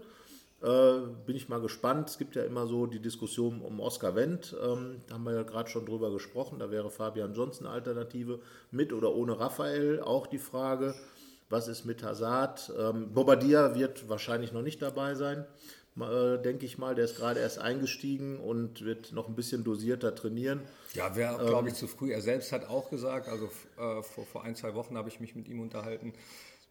Äh, 0.66 1.06
bin 1.24 1.36
ich 1.36 1.48
mal 1.48 1.60
gespannt. 1.60 2.10
Es 2.10 2.18
gibt 2.18 2.34
ja 2.34 2.42
immer 2.42 2.66
so 2.66 2.86
die 2.86 2.98
Diskussion 2.98 3.60
um 3.60 3.78
Oscar 3.78 4.16
Wendt. 4.16 4.56
Ähm, 4.60 4.96
da 5.06 5.14
haben 5.14 5.22
wir 5.22 5.34
ja 5.34 5.44
gerade 5.44 5.70
schon 5.70 5.86
drüber 5.86 6.10
gesprochen. 6.10 6.58
Da 6.58 6.72
wäre 6.72 6.90
Fabian 6.90 7.34
Johnson 7.34 7.68
Alternative. 7.68 8.40
Mit 8.72 8.92
oder 8.92 9.14
ohne 9.14 9.38
Raphael 9.38 10.00
auch 10.00 10.26
die 10.26 10.40
Frage. 10.40 10.96
Was 11.48 11.68
ist 11.68 11.84
mit 11.84 12.02
Hazard? 12.02 12.72
Ähm, 12.76 13.12
Bobadilla 13.14 13.76
wird 13.76 14.08
wahrscheinlich 14.08 14.50
noch 14.50 14.62
nicht 14.62 14.82
dabei 14.82 15.14
sein, 15.14 15.46
äh, 16.00 16.38
denke 16.42 16.66
ich 16.66 16.78
mal. 16.78 16.96
Der 16.96 17.04
ist 17.04 17.16
gerade 17.16 17.38
erst 17.38 17.60
eingestiegen 17.60 18.40
und 18.40 18.84
wird 18.84 19.12
noch 19.12 19.28
ein 19.28 19.36
bisschen 19.36 19.62
dosierter 19.62 20.16
trainieren. 20.16 20.62
ja 20.94 21.14
wäre, 21.14 21.46
glaube 21.46 21.68
ich, 21.68 21.74
zu 21.74 21.86
früh. 21.86 22.12
Er 22.12 22.22
selbst 22.22 22.50
hat 22.50 22.68
auch 22.68 22.90
gesagt, 22.90 23.28
also 23.28 23.44
äh, 23.78 24.02
vor, 24.02 24.26
vor 24.26 24.42
ein, 24.42 24.56
zwei 24.56 24.74
Wochen 24.74 24.96
habe 24.96 25.08
ich 25.08 25.20
mich 25.20 25.36
mit 25.36 25.46
ihm 25.46 25.60
unterhalten. 25.60 26.12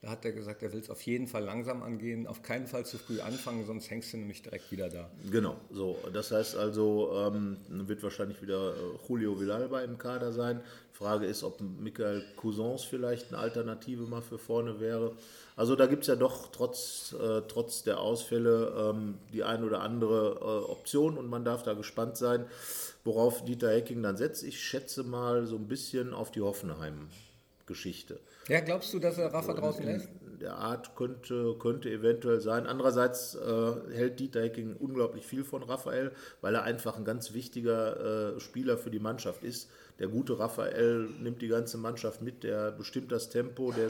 Da 0.05 0.11
hat 0.11 0.23
er 0.23 0.33
gesagt, 0.33 0.61
er 0.61 0.71
will 0.71 0.81
es 0.81 0.91
auf 0.91 1.01
jeden 1.01 1.25
Fall 1.25 1.43
langsam 1.43 1.81
angehen, 1.81 2.27
auf 2.27 2.43
keinen 2.43 2.67
Fall 2.67 2.85
zu 2.85 2.99
früh 2.99 3.21
anfangen, 3.21 3.65
sonst 3.65 3.89
hängst 3.89 4.13
du 4.13 4.17
nämlich 4.17 4.43
direkt 4.43 4.71
wieder 4.71 4.87
da. 4.87 5.09
Genau, 5.31 5.55
so. 5.71 5.97
Das 6.13 6.29
heißt 6.29 6.55
also, 6.57 7.09
ähm, 7.15 7.57
wird 7.69 8.03
wahrscheinlich 8.03 8.39
wieder 8.39 8.75
äh, 8.75 9.07
Julio 9.09 9.39
Villalba 9.39 9.81
im 9.81 9.97
Kader 9.97 10.31
sein. 10.31 10.61
Frage 10.91 11.25
ist, 11.25 11.43
ob 11.43 11.59
Michael 11.59 12.23
Cousins 12.35 12.83
vielleicht 12.83 13.29
eine 13.29 13.39
Alternative 13.39 14.03
mal 14.03 14.21
für 14.21 14.37
vorne 14.37 14.79
wäre. 14.79 15.13
Also 15.55 15.75
da 15.75 15.87
gibt 15.87 16.03
es 16.03 16.07
ja 16.07 16.15
doch 16.15 16.51
trotz, 16.51 17.15
äh, 17.19 17.41
trotz 17.47 17.81
der 17.81 17.99
Ausfälle 17.99 18.91
ähm, 18.93 19.17
die 19.33 19.43
ein 19.43 19.63
oder 19.63 19.81
andere 19.81 20.37
äh, 20.39 20.71
Option 20.71 21.17
und 21.17 21.27
man 21.31 21.43
darf 21.43 21.63
da 21.63 21.73
gespannt 21.73 22.15
sein, 22.15 22.45
worauf 23.05 23.43
Dieter 23.43 23.71
Hecking 23.71 24.03
dann 24.03 24.17
setzt. 24.17 24.43
Ich 24.43 24.61
schätze 24.61 25.03
mal 25.03 25.47
so 25.47 25.55
ein 25.55 25.67
bisschen 25.67 26.13
auf 26.13 26.29
die 26.29 26.41
Hoffenheim-Geschichte 26.41 28.19
Ja, 28.47 28.59
glaubst 28.59 28.93
du, 28.93 28.99
dass 28.99 29.17
er 29.17 29.33
Rafa 29.33 29.53
draußen 29.53 29.85
lässt? 29.85 30.09
der 30.45 30.57
Art 30.57 30.95
könnte, 30.95 31.55
könnte 31.59 31.89
eventuell 31.89 32.39
sein. 32.39 32.67
Andererseits 32.67 33.35
äh, 33.35 33.93
hält 33.93 34.19
Dieter 34.19 34.43
Hecking 34.43 34.75
unglaublich 34.75 35.25
viel 35.25 35.43
von 35.43 35.63
Raphael, 35.63 36.11
weil 36.41 36.55
er 36.55 36.63
einfach 36.63 36.97
ein 36.97 37.05
ganz 37.05 37.33
wichtiger 37.33 38.35
äh, 38.35 38.39
Spieler 38.39 38.77
für 38.77 38.91
die 38.91 38.99
Mannschaft 38.99 39.43
ist. 39.43 39.69
Der 39.99 40.07
gute 40.07 40.37
Raphael 40.37 41.09
nimmt 41.21 41.41
die 41.41 41.47
ganze 41.47 41.77
Mannschaft 41.77 42.21
mit, 42.21 42.43
der 42.43 42.71
bestimmt 42.71 43.11
das 43.11 43.29
Tempo, 43.29 43.71
der 43.71 43.89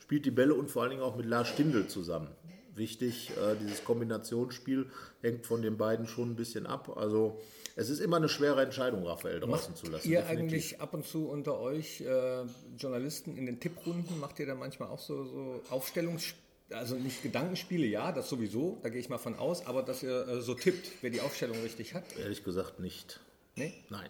spielt 0.00 0.24
die 0.24 0.30
Bälle 0.30 0.54
und 0.54 0.70
vor 0.70 0.82
allen 0.82 0.92
Dingen 0.92 1.02
auch 1.02 1.16
mit 1.16 1.26
Lars 1.26 1.48
Stindl 1.48 1.86
zusammen. 1.88 2.28
Wichtig, 2.74 3.30
äh, 3.30 3.56
dieses 3.60 3.84
Kombinationsspiel 3.84 4.86
hängt 5.22 5.46
von 5.46 5.60
den 5.60 5.76
beiden 5.76 6.06
schon 6.06 6.30
ein 6.30 6.36
bisschen 6.36 6.66
ab. 6.66 6.96
Also 6.96 7.40
es 7.80 7.88
ist 7.88 8.00
immer 8.00 8.18
eine 8.18 8.28
schwere 8.28 8.62
Entscheidung, 8.62 9.06
Raphael 9.06 9.40
draußen 9.40 9.74
zu 9.74 9.86
lassen. 9.86 10.08
Ihr 10.10 10.20
definitiv. 10.20 10.42
eigentlich 10.42 10.80
ab 10.80 10.92
und 10.92 11.06
zu 11.06 11.28
unter 11.28 11.58
euch 11.58 12.02
äh, 12.02 12.42
Journalisten 12.78 13.36
in 13.36 13.46
den 13.46 13.58
Tipprunden, 13.58 14.20
macht 14.20 14.38
ihr 14.38 14.46
da 14.46 14.54
manchmal 14.54 14.88
auch 14.90 15.00
so, 15.00 15.24
so 15.24 15.62
Aufstellungs... 15.70 16.34
Also 16.72 16.94
nicht 16.94 17.24
Gedankenspiele, 17.24 17.84
ja, 17.84 18.12
das 18.12 18.28
sowieso, 18.28 18.78
da 18.84 18.90
gehe 18.90 19.00
ich 19.00 19.08
mal 19.08 19.18
von 19.18 19.34
aus, 19.36 19.66
aber 19.66 19.82
dass 19.82 20.04
ihr 20.04 20.28
äh, 20.28 20.40
so 20.40 20.54
tippt, 20.54 20.88
wer 21.00 21.10
die 21.10 21.20
Aufstellung 21.20 21.60
richtig 21.62 21.94
hat. 21.94 22.04
Ehrlich 22.16 22.44
gesagt 22.44 22.78
nicht. 22.78 23.18
Nee? 23.56 23.74
Nein, 23.88 24.08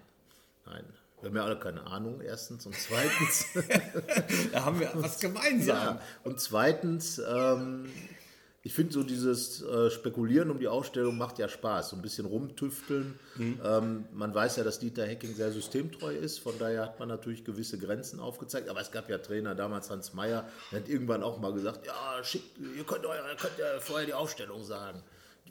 nein. 0.66 0.85
Wir 1.22 1.28
haben 1.30 1.37
ja 1.37 1.44
alle 1.44 1.59
keine 1.59 1.87
Ahnung, 1.87 2.20
erstens. 2.20 2.66
Und 2.66 2.74
zweitens, 2.74 3.46
Da 4.52 4.64
haben 4.64 4.78
wir 4.80 4.90
was 4.94 5.20
gemeinsam. 5.20 5.76
ja, 5.76 6.00
und 6.24 6.38
zweitens, 6.38 7.18
ähm, 7.18 7.90
ich 8.62 8.75
finde 8.75 8.92
so 8.92 9.03
dieses 9.03 9.62
äh, 9.62 9.90
Spekulieren 9.90 10.51
um 10.51 10.59
die 10.59 10.68
Ausstellung 10.68 11.16
macht 11.16 11.38
ja 11.38 11.49
Spaß. 11.49 11.90
So 11.90 11.96
ein 11.96 12.03
bisschen 12.03 12.27
rumtüfteln. 12.27 13.18
Ähm, 13.64 14.05
man 14.12 14.35
weiß 14.35 14.57
ja, 14.57 14.64
dass 14.64 14.79
Dieter 14.79 15.07
Hecking 15.07 15.35
sehr 15.35 15.51
systemtreu 15.51 16.14
ist. 16.14 16.40
Von 16.40 16.59
daher 16.59 16.83
hat 16.83 16.99
man 16.99 17.09
natürlich 17.09 17.44
gewisse 17.44 17.79
Grenzen 17.79 18.20
aufgezeigt. 18.20 18.68
Aber 18.68 18.81
es 18.81 18.90
gab 18.90 19.09
ja 19.09 19.16
Trainer, 19.16 19.55
damals 19.55 19.88
Hans 19.88 20.12
Meyer, 20.12 20.46
der 20.70 20.81
hat 20.81 20.90
irgendwann 20.90 21.23
auch 21.23 21.40
mal 21.40 21.55
gesagt, 21.55 21.87
ja, 21.87 22.23
schickt, 22.23 22.59
ihr 22.59 22.85
könnt, 22.85 23.05
ihr 23.05 23.37
könnt 23.38 23.59
ja 23.59 23.81
vorher 23.81 24.07
die 24.07 24.14
Aufstellung 24.14 24.62
sagen, 24.62 25.03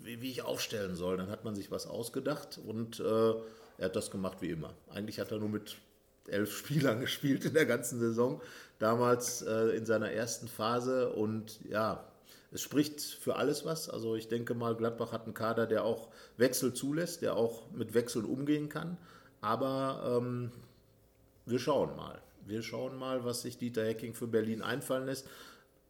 wie, 0.03 0.21
wie 0.21 0.29
ich 0.29 0.43
aufstellen 0.43 0.95
soll. 0.95 1.17
Dann 1.17 1.31
hat 1.31 1.43
man 1.43 1.55
sich 1.55 1.71
was 1.71 1.87
ausgedacht 1.87 2.59
und 2.63 2.99
äh, 2.99 3.03
er 3.79 3.85
hat 3.85 3.95
das 3.95 4.11
gemacht 4.11 4.37
wie 4.41 4.51
immer. 4.51 4.75
Eigentlich 4.87 5.19
hat 5.19 5.31
er 5.31 5.39
nur 5.39 5.49
mit 5.49 5.77
elf 6.27 6.55
Spielern 6.57 6.99
gespielt 6.99 7.43
in 7.43 7.55
der 7.55 7.65
ganzen 7.65 7.99
Saison, 7.99 8.39
damals 8.77 9.41
äh, 9.41 9.75
in 9.75 9.87
seiner 9.87 10.11
ersten 10.11 10.47
Phase. 10.47 11.09
Und 11.09 11.59
ja, 11.67 12.05
es 12.51 12.61
spricht 12.61 13.01
für 13.01 13.35
alles 13.35 13.65
was. 13.65 13.89
Also 13.89 14.15
ich 14.15 14.27
denke 14.27 14.53
mal, 14.53 14.75
Gladbach 14.75 15.11
hat 15.11 15.25
einen 15.25 15.33
Kader, 15.33 15.67
der 15.67 15.83
auch 15.83 16.09
Wechsel 16.37 16.73
zulässt, 16.73 17.21
der 17.21 17.35
auch 17.35 17.69
mit 17.71 17.93
Wechseln 17.93 18.25
umgehen 18.25 18.69
kann. 18.69 18.97
Aber 19.41 20.19
ähm, 20.19 20.51
wir 21.45 21.59
schauen 21.59 21.95
mal. 21.95 22.21
Wir 22.45 22.63
schauen 22.63 22.97
mal, 22.97 23.23
was 23.23 23.41
sich 23.41 23.57
Dieter 23.57 23.85
Hecking 23.85 24.13
für 24.15 24.27
Berlin 24.27 24.61
einfallen 24.61 25.05
lässt. 25.05 25.27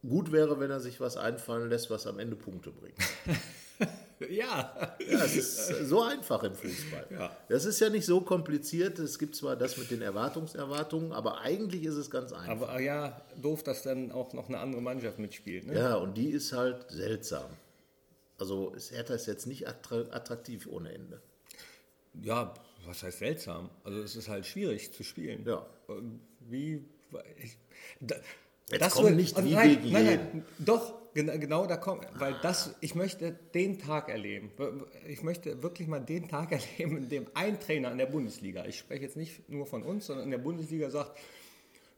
Gut 0.02 0.32
wäre, 0.32 0.60
wenn 0.60 0.70
er 0.70 0.80
sich 0.80 1.00
was 1.00 1.16
einfallen 1.16 1.70
lässt, 1.70 1.90
was 1.90 2.06
am 2.06 2.18
Ende 2.18 2.36
Punkte 2.36 2.70
bringt. 2.70 2.96
Ja. 4.28 4.96
Ja, 5.08 5.24
es 5.24 5.34
ist 5.36 5.66
so 5.88 6.02
einfach 6.02 6.42
im 6.42 6.54
Fußball. 6.54 7.06
Ja. 7.10 7.36
Das 7.48 7.64
ist 7.64 7.80
ja 7.80 7.88
nicht 7.88 8.04
so 8.04 8.20
kompliziert. 8.20 8.98
Es 8.98 9.18
gibt 9.18 9.34
zwar 9.34 9.56
das 9.56 9.76
mit 9.78 9.90
den 9.90 10.02
Erwartungserwartungen, 10.02 11.12
aber 11.12 11.40
eigentlich 11.40 11.84
ist 11.84 11.94
es 11.94 12.10
ganz 12.10 12.32
einfach. 12.32 12.48
Aber 12.68 12.78
äh, 12.78 12.84
ja, 12.84 13.20
doof, 13.40 13.62
dass 13.62 13.82
dann 13.82 14.12
auch 14.12 14.32
noch 14.34 14.48
eine 14.48 14.58
andere 14.58 14.82
Mannschaft 14.82 15.18
mitspielt. 15.18 15.66
Ne? 15.66 15.74
Ja, 15.78 15.94
und 15.96 16.14
die 16.18 16.28
ist 16.30 16.52
halt 16.52 16.90
seltsam. 16.90 17.50
Also 18.38 18.70
ist 18.70 18.90
Hertha 18.90 19.14
ist 19.14 19.26
jetzt 19.26 19.46
nicht 19.46 19.68
attra- 19.68 20.10
attraktiv 20.10 20.66
ohne 20.66 20.92
Ende. 20.92 21.20
Ja, 22.22 22.54
was 22.86 23.02
heißt 23.02 23.18
seltsam? 23.18 23.70
Also 23.84 24.00
es 24.02 24.16
ist 24.16 24.28
halt 24.28 24.46
schwierig 24.46 24.92
zu 24.92 25.02
spielen. 25.02 25.44
Ja. 25.46 25.66
Und 25.86 26.20
Wie. 26.40 26.84
Ich, 27.42 27.56
da, 28.00 28.16
Jetzt 28.70 28.90
komm 28.92 29.16
nicht 29.16 29.36
und 29.36 29.46
wie 29.46 29.54
nein, 29.54 29.82
gegen 29.82 29.92
nein, 29.92 30.04
nein, 30.04 30.44
doch, 30.58 30.94
genau, 31.14 31.38
genau 31.38 31.66
da 31.66 31.76
kommt, 31.76 32.06
weil 32.18 32.36
das, 32.42 32.74
ich 32.80 32.94
möchte 32.94 33.32
den 33.54 33.78
Tag 33.78 34.08
erleben. 34.08 34.50
Ich 35.08 35.22
möchte 35.22 35.62
wirklich 35.62 35.88
mal 35.88 36.00
den 36.00 36.28
Tag 36.28 36.52
erleben, 36.78 36.96
in 36.98 37.08
dem 37.08 37.26
ein 37.34 37.58
Trainer 37.60 37.90
in 37.92 37.98
der 37.98 38.06
Bundesliga, 38.06 38.64
ich 38.66 38.78
spreche 38.78 39.02
jetzt 39.02 39.16
nicht 39.16 39.48
nur 39.48 39.66
von 39.66 39.82
uns, 39.82 40.06
sondern 40.06 40.24
in 40.24 40.30
der 40.30 40.38
Bundesliga 40.38 40.90
sagt, 40.90 41.18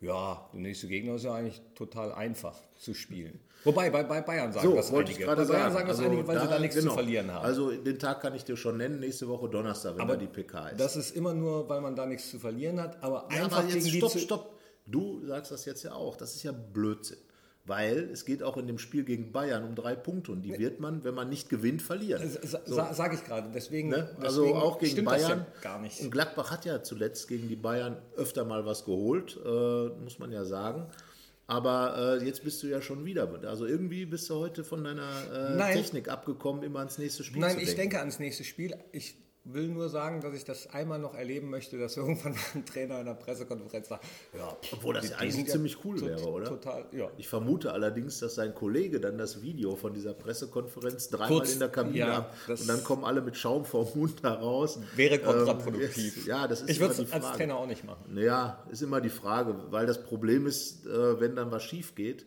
ja, 0.01 0.49
der 0.53 0.61
nächste 0.61 0.89
Gegner 0.89 1.15
ist 1.15 1.25
ja 1.25 1.35
eigentlich 1.35 1.63
total 1.77 2.13
einfach 2.13 2.57
zu 2.77 2.93
spielen. 2.93 3.39
Wobei, 3.65 3.89
bei, 3.91 4.03
bei 4.03 4.21
Bayern 4.21 4.53
sagen 4.53 4.69
So, 4.69 4.75
das 4.75 4.91
wollte 4.91 5.13
einige. 5.13 5.27
bei 5.27 5.35
Bayern 5.37 5.47
sagen. 5.47 5.73
sagen 5.73 5.89
das 5.89 5.99
Also 5.99 6.11
einige, 6.11 6.27
weil 6.27 6.41
sie 6.41 6.49
da 6.49 6.59
nichts 6.59 6.75
genau. 6.77 6.91
zu 6.91 6.95
verlieren 6.97 7.31
haben. 7.33 7.45
Also 7.45 7.71
den 7.71 7.99
Tag 8.01 8.21
kann 8.21 8.35
ich 8.35 8.45
dir 8.45 8.57
schon 8.57 8.77
nennen, 8.77 8.99
nächste 8.99 9.29
Woche 9.29 9.49
Donnerstag, 9.49 9.97
wenn 9.97 10.09
da 10.09 10.17
die 10.17 10.27
PK 10.27 10.71
ist. 10.71 10.81
Das 10.81 10.97
ist 10.97 11.15
immer 11.15 11.33
nur, 11.33 11.69
weil 11.69 11.81
man 11.81 11.95
da 11.95 12.07
nichts 12.07 12.31
zu 12.31 12.41
verlieren 12.41 12.81
hat, 12.81 13.01
aber 13.03 13.29
Ja, 13.31 13.45
einfach 13.45 13.59
aber 13.59 13.69
jetzt 13.69 13.75
gegen 13.85 13.93
die 13.93 13.99
stopp, 13.99 14.11
zu, 14.11 14.19
stopp. 14.19 14.59
Du 14.87 15.25
sagst 15.25 15.53
das 15.53 15.65
jetzt 15.65 15.85
ja 15.85 15.93
auch. 15.93 16.17
Das 16.17 16.35
ist 16.35 16.43
ja 16.43 16.51
Blödsinn. 16.51 17.19
Weil 17.65 18.11
es 18.13 18.25
geht 18.25 18.43
auch 18.43 18.57
in 18.57 18.67
dem 18.67 18.79
Spiel 18.79 19.05
gegen 19.05 19.31
Bayern 19.31 19.63
um 19.63 19.77
drei 19.77 19.95
Punkte 19.95 20.33
und 20.33 20.43
die 20.43 20.59
wird 20.59 20.81
man, 20.81 21.05
wenn 21.05 21.15
man 21.15 21.29
nicht 21.29 21.49
gewinnt, 21.49 21.81
verlieren. 21.81 22.29
Sa 22.43 22.93
Sage 22.93 23.15
ich 23.15 23.25
gerade, 23.25 23.51
deswegen, 23.55 23.89
Ne? 23.91 24.11
Also 24.21 24.43
deswegen 24.43 24.59
auch 24.59 24.79
gegen 24.81 25.05
Bayern. 25.05 25.47
ja 25.55 25.61
gar 25.61 25.81
nicht. 25.81 26.01
Und 26.01 26.11
Gladbach 26.11 26.51
hat 26.51 26.65
ja 26.65 26.83
zuletzt 26.83 27.29
gegen 27.29 27.49
die 27.49 27.55
Bayern 27.55 27.99
öfter 28.17 28.45
mal 28.45 28.67
was 28.67 28.85
geholt, 28.85 29.39
äh, 29.45 29.89
muss 30.03 30.19
man 30.19 30.33
ja 30.33 30.45
sagen. 30.45 30.87
Aber 31.47 32.19
äh, 32.21 32.25
jetzt 32.25 32.43
bist 32.43 32.63
du 32.63 32.67
ja 32.67 32.81
schon 32.81 33.05
wieder. 33.05 33.29
Also 33.47 33.67
irgendwie 33.67 34.07
bist 34.07 34.29
du 34.31 34.37
heute 34.37 34.65
von 34.65 34.83
deiner 34.83 35.03
äh, 35.33 35.57
Nein. 35.57 35.75
Technik 35.77 36.09
abgekommen, 36.09 36.63
immer 36.65 36.81
ans 36.81 36.99
nächste 36.99 37.23
Spiel 37.23 37.43
Nein, 37.43 37.53
zu 37.53 37.59
ich 37.59 37.67
denken. 37.67 37.81
denke 37.81 37.99
ans 38.01 38.19
nächste 38.19 38.43
Spiel. 38.43 38.75
Ich 38.91 39.17
will 39.45 39.69
nur 39.69 39.89
sagen, 39.89 40.21
dass 40.21 40.35
ich 40.35 40.45
das 40.45 40.69
einmal 40.71 40.99
noch 40.99 41.15
erleben 41.15 41.51
möchte, 41.51 41.79
dass 41.79 41.97
irgendwann 41.97 42.33
mal 42.33 42.41
ein 42.55 42.65
Trainer 42.65 43.01
in 43.01 43.07
der 43.07 43.15
Pressekonferenz 43.15 43.89
sagt, 43.89 44.05
ja, 44.37 44.57
obwohl 44.73 44.95
das 44.95 45.11
ja 45.11 45.17
eigentlich 45.17 45.49
ziemlich 45.49 45.85
cool 45.85 46.01
wäre, 46.01 46.29
oder? 46.29 46.47
Total, 46.47 46.85
ja. 46.93 47.11
Ich 47.17 47.29
vermute 47.29 47.73
allerdings, 47.73 48.21
dass 48.21 48.37
sein 48.37 48.55
Kollege 48.55 49.01
dann 49.01 49.19
das 49.19 49.43
Video 49.43 49.77
von 49.77 49.95
dieser 49.95 50.15
Pressekonferenz 50.15 51.09
dreimal 51.09 51.29
Kurz, 51.29 51.53
in 51.55 51.59
der 51.59 51.69
Kabine 51.69 51.99
ja, 51.99 52.19
ab 52.19 52.37
und 52.49 52.69
dann 52.69 52.85
kommen 52.85 53.05
alle 53.05 53.21
mit 53.21 53.37
Schaum 53.37 53.65
vorm 53.65 53.89
Mund 53.95 54.23
heraus. 54.23 54.79
Wäre 54.97 55.19
kontraproduktiv. 55.19 56.19
Ähm, 56.19 56.27
ja, 56.27 56.49
das 56.49 56.63
ist 56.63 56.71
Ich 56.71 56.81
würde 56.81 57.03
es 57.03 57.13
als 57.13 57.33
Trainer 57.33 57.57
auch 57.57 57.67
nicht 57.67 57.85
machen. 57.85 58.17
Ja, 58.17 58.65
ist 58.71 58.83
immer 58.83 59.01
die 59.01 59.11
Frage, 59.11 59.57
weil 59.71 59.87
das 59.87 60.03
Problem 60.03 60.47
ist, 60.47 60.87
äh, 60.87 61.21
wenn 61.21 61.37
dann 61.37 61.51
was 61.51 61.65
schief 61.65 61.95
geht, 61.95 62.27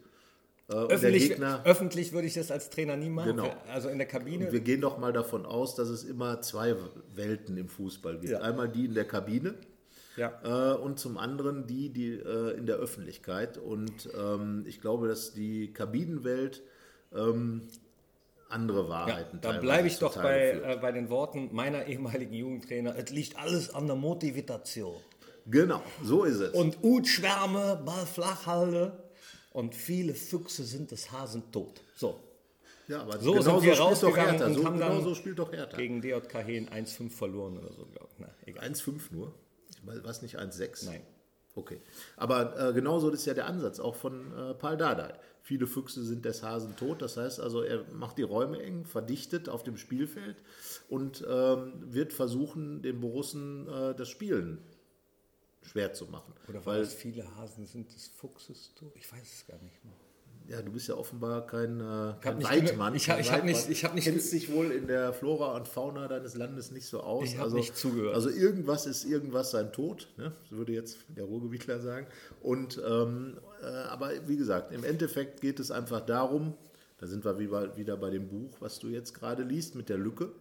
öffentlich, 0.68 1.30
Gegner, 1.30 1.62
öffentlich, 1.64 2.12
würde 2.14 2.28
ich 2.28 2.34
das 2.34 2.52
als 2.52 2.70
Trainer 2.70 2.96
nie 2.96 3.10
machen. 3.10 3.38
Genau. 3.38 3.56
Also 3.72 3.90
in 3.90 3.98
der 3.98 4.08
Kabine. 4.08 4.48
Und 4.48 4.52
wir 4.52 4.62
gehen 4.62 4.82
doch 4.82 4.98
mal 4.98 5.14
davon 5.14 5.46
aus, 5.46 5.76
dass 5.76 5.90
es 5.90 6.04
immer 6.04 6.42
zwei 6.42 6.76
Welten 7.14 7.58
im 7.58 7.70
Fußball 7.70 8.18
gibt. 8.18 8.32
Ja. 8.32 8.42
Einmal 8.42 8.70
die 8.70 8.86
in 8.86 8.94
der 8.96 9.06
Kabine 9.06 9.56
ja. 10.18 10.74
äh, 10.74 10.78
und 10.78 11.00
zum 11.00 11.18
anderen 11.18 11.68
die, 11.68 11.90
die 11.90 12.14
äh, 12.14 12.58
in 12.58 12.66
der 12.66 12.78
Öffentlichkeit. 12.78 13.58
Und 13.58 14.10
ähm, 14.20 14.66
ich 14.68 14.82
glaube, 14.82 15.08
dass 15.08 15.34
die 15.34 15.72
Kabinenwelt 15.72 16.64
ähm, 17.16 17.62
andere 18.50 18.90
Wahrheiten. 18.90 19.40
Ja, 19.44 19.54
da 19.54 19.60
bleibe 19.60 19.88
ich 19.88 20.00
doch 20.00 20.16
bei, 20.16 20.52
äh, 20.52 20.78
bei 20.82 20.92
den 20.92 21.10
Worten 21.10 21.50
meiner 21.52 21.86
ehemaligen 21.86 22.34
Jugendtrainer. 22.34 22.96
Es 22.98 23.12
liegt 23.12 23.38
alles 23.38 23.74
an 23.74 23.88
der 23.88 23.96
Motivation. 23.96 24.96
Genau, 25.48 25.84
so 26.04 26.24
ist 26.24 26.40
es. 26.40 26.54
Und 26.56 26.78
Utschwärme, 26.82 27.82
Ball 27.86 28.06
flach 28.08 28.48
halte 28.48 29.05
und 29.56 29.74
viele 29.74 30.14
Füchse 30.14 30.66
sind 30.66 30.92
des 30.92 31.14
Hasen 31.14 31.50
tot. 31.54 31.82
So. 31.96 32.20
Ja, 32.90 33.02
aber 33.02 33.20
so 33.20 33.42
sind 33.42 33.64
wir 33.64 33.80
rausgegangen 33.80 34.44
und 34.44 34.54
so, 34.54 34.66
haben 34.66 34.80
dann 34.80 35.02
so 35.02 35.16
spielt 35.16 35.40
doch 35.40 35.52
Hertha. 35.52 35.78
gegen 35.78 36.02
DJK 36.02 36.46
Hehen 36.46 36.70
1-5 36.70 37.10
verloren 37.10 37.58
oder 37.58 37.72
so. 37.72 37.88
1-5 38.46 39.00
nur? 39.12 39.34
War 39.84 40.06
es 40.06 40.22
nicht 40.22 40.38
1-6? 40.38 40.86
Nein. 40.88 41.02
Okay. 41.56 41.80
Aber 42.18 42.60
äh, 42.60 42.74
genauso 42.74 43.10
ist 43.12 43.26
ja 43.26 43.34
der 43.34 43.48
Ansatz 43.48 43.80
auch 43.80 43.96
von 43.96 44.34
äh, 44.38 44.54
Paul 44.56 44.76
Dardai. 44.76 45.14
Viele 45.42 45.68
Füchse 45.68 46.04
sind 46.04 46.26
des 46.26 46.44
Hasen 46.44 46.76
tot. 46.76 47.02
Das 47.02 47.16
heißt 47.16 47.40
also, 47.40 47.62
er 47.62 47.86
macht 47.94 48.18
die 48.18 48.24
Räume 48.24 48.62
eng, 48.62 48.86
verdichtet 48.86 49.48
auf 49.48 49.64
dem 49.64 49.78
Spielfeld 49.78 50.36
und 50.90 51.26
ähm, 51.30 51.72
wird 51.80 52.12
versuchen, 52.12 52.82
den 52.82 53.00
Borussen 53.00 53.70
äh, 53.70 53.96
das 53.96 54.10
Spielen 54.10 54.58
schwer 55.66 55.94
zu 55.94 56.06
machen. 56.06 56.34
Oder 56.48 56.66
weil 56.66 56.82
es 56.82 56.94
viele 56.94 57.24
Hasen 57.36 57.66
sind 57.66 57.94
des 57.94 58.08
Fuchses 58.08 58.74
tot? 58.76 58.94
Ich 58.96 59.12
weiß 59.12 59.22
es 59.22 59.48
gar 59.48 59.62
nicht 59.62 59.84
mehr. 59.84 59.94
Ja, 60.48 60.62
du 60.62 60.72
bist 60.72 60.88
ja 60.88 60.96
offenbar 60.96 61.48
kein, 61.48 61.80
äh, 61.80 62.14
kein 62.22 62.40
ich 62.40 62.48
Weidmann. 62.48 62.94
Ich 62.94 63.10
habe 63.10 63.24
hab 63.24 63.44
nicht, 63.44 63.68
ich 63.68 63.94
nicht. 63.94 64.04
Kennst 64.04 64.32
dich 64.32 64.52
wohl 64.52 64.72
in 64.72 64.88
der 64.88 65.12
Flora 65.12 65.56
und 65.56 65.68
Fauna 65.68 66.08
deines 66.08 66.36
Landes 66.36 66.70
nicht 66.70 66.86
so 66.86 67.02
aus. 67.02 67.26
Ich 67.26 67.34
habe 67.34 67.46
also, 67.46 67.58
nicht 67.58 67.76
zugehört. 67.76 68.14
Also 68.14 68.30
irgendwas 68.30 68.86
ist 68.86 69.06
irgendwas 69.06 69.52
sein 69.52 69.74
Tod, 69.74 70.08
ne? 70.18 70.34
so 70.50 70.58
würde 70.58 70.74
jetzt 70.74 71.00
der 71.10 71.24
Ruhrgebietler 71.24 71.80
sagen. 71.80 72.06
Und 72.42 72.80
ähm, 72.88 73.38
äh, 73.64 73.66
aber 73.66 74.12
wie 74.28 74.38
gesagt, 74.38 74.72
im 74.72 74.84
Endeffekt 74.84 75.42
geht 75.42 75.60
es 75.60 75.72
einfach 75.72 76.02
darum. 76.02 76.54
Da 76.98 77.08
sind 77.08 77.26
wir 77.26 77.40
wieder 77.40 77.98
bei 77.98 78.10
dem 78.10 78.30
Buch, 78.30 78.56
was 78.60 78.80
du 78.80 78.88
jetzt 78.88 79.14
gerade 79.14 79.44
liest 79.44 79.76
mit 79.76 79.90
der 79.90 79.98
Lücke. 79.98 80.32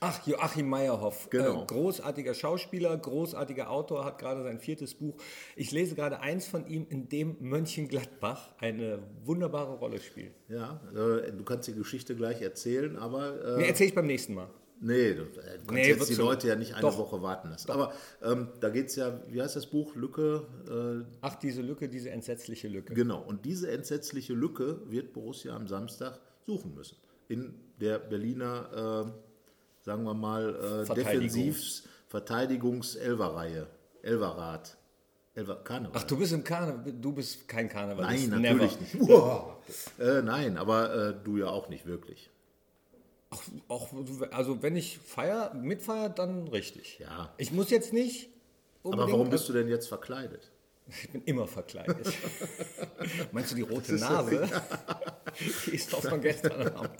Ach, 0.00 0.26
Joachim 0.26 0.68
Meyerhoff. 0.68 1.30
Genau. 1.30 1.62
Äh, 1.62 1.66
großartiger 1.66 2.34
Schauspieler, 2.34 2.96
großartiger 2.96 3.70
Autor, 3.70 4.04
hat 4.04 4.18
gerade 4.18 4.42
sein 4.42 4.58
viertes 4.58 4.94
Buch. 4.94 5.16
Ich 5.56 5.72
lese 5.72 5.94
gerade 5.94 6.20
eins 6.20 6.46
von 6.46 6.66
ihm, 6.66 6.86
in 6.88 7.08
dem 7.08 7.36
Mönchengladbach 7.40 8.54
eine 8.58 8.98
wunderbare 9.24 9.74
Rolle 9.74 10.00
spielt. 10.00 10.34
Ja, 10.48 10.80
äh, 10.92 11.32
du 11.32 11.44
kannst 11.44 11.68
die 11.68 11.74
Geschichte 11.74 12.14
gleich 12.16 12.42
erzählen, 12.42 12.96
aber. 12.96 13.56
Äh, 13.56 13.56
nee, 13.58 13.68
erzähle 13.68 13.88
ich 13.88 13.94
beim 13.94 14.06
nächsten 14.06 14.34
Mal. 14.34 14.48
Nee, 14.80 15.14
du, 15.14 15.22
äh, 15.22 15.24
du 15.24 15.30
kannst 15.30 15.72
nee, 15.72 15.88
jetzt 15.88 16.10
die 16.10 16.14
Leute 16.14 16.48
ja 16.48 16.56
nicht 16.56 16.74
eine 16.74 16.82
Doch. 16.82 16.98
Woche 16.98 17.22
warten 17.22 17.48
lassen. 17.48 17.68
Doch. 17.68 17.74
Aber 17.74 17.92
ähm, 18.22 18.48
da 18.60 18.68
geht 18.68 18.88
es 18.88 18.96
ja, 18.96 19.20
wie 19.28 19.40
heißt 19.40 19.56
das 19.56 19.66
Buch? 19.66 19.94
Lücke. 19.94 20.46
Äh, 20.68 21.10
Ach, 21.22 21.36
diese 21.36 21.62
Lücke, 21.62 21.88
diese 21.88 22.10
entsetzliche 22.10 22.68
Lücke. 22.68 22.92
Genau, 22.92 23.22
und 23.22 23.44
diese 23.44 23.70
entsetzliche 23.70 24.34
Lücke 24.34 24.82
wird 24.90 25.12
Borussia 25.14 25.54
am 25.54 25.68
Samstag 25.68 26.20
suchen 26.46 26.74
müssen. 26.74 26.98
In 27.28 27.54
der 27.80 27.98
Berliner 27.98 29.06
äh, 29.06 29.33
sagen 29.84 30.04
wir 30.04 30.14
mal, 30.14 30.84
äh, 30.88 30.94
Defensivs, 30.94 31.84
Verteidigungs-Elver-Reihe, 32.08 33.66
Elverrad. 34.02 34.76
Elver 35.36 35.56
Karneval. 35.56 36.00
Ach, 36.00 36.04
du 36.04 36.16
bist 36.16 36.32
im 36.32 36.44
Karneval, 36.44 36.92
du 36.92 37.12
bist 37.12 37.48
kein 37.48 37.68
Karnevalist. 37.68 38.28
Nein, 38.28 38.42
natürlich 38.42 38.78
Never. 38.78 39.04
nicht. 39.04 39.08
Wow. 39.08 39.56
Äh, 39.98 40.22
nein, 40.22 40.56
aber 40.56 40.94
äh, 40.94 41.14
du 41.24 41.38
ja 41.38 41.48
auch 41.48 41.68
nicht 41.68 41.86
wirklich. 41.86 42.30
Ach, 43.30 43.40
auch, 43.66 43.88
also 44.30 44.62
wenn 44.62 44.76
ich 44.76 44.98
feier, 44.98 45.52
mitfeier, 45.54 46.08
dann 46.08 46.46
richtig. 46.46 47.00
Ja. 47.00 47.34
Ich 47.36 47.50
muss 47.50 47.70
jetzt 47.70 47.92
nicht. 47.92 48.28
Aber 48.84 49.10
warum 49.10 49.28
bist 49.28 49.48
du 49.48 49.52
denn 49.52 49.66
jetzt 49.66 49.88
verkleidet? 49.88 50.52
Ich 50.86 51.10
bin 51.10 51.22
immer 51.24 51.46
verkleidet. 51.46 52.12
Meinst 53.32 53.52
du 53.52 53.56
die 53.56 53.62
rote 53.62 53.94
Nase? 53.94 54.48
die 55.66 55.74
ist 55.74 55.92
doch 55.92 56.02
von 56.02 56.20
gestern 56.20 56.68
Abend. 56.68 56.90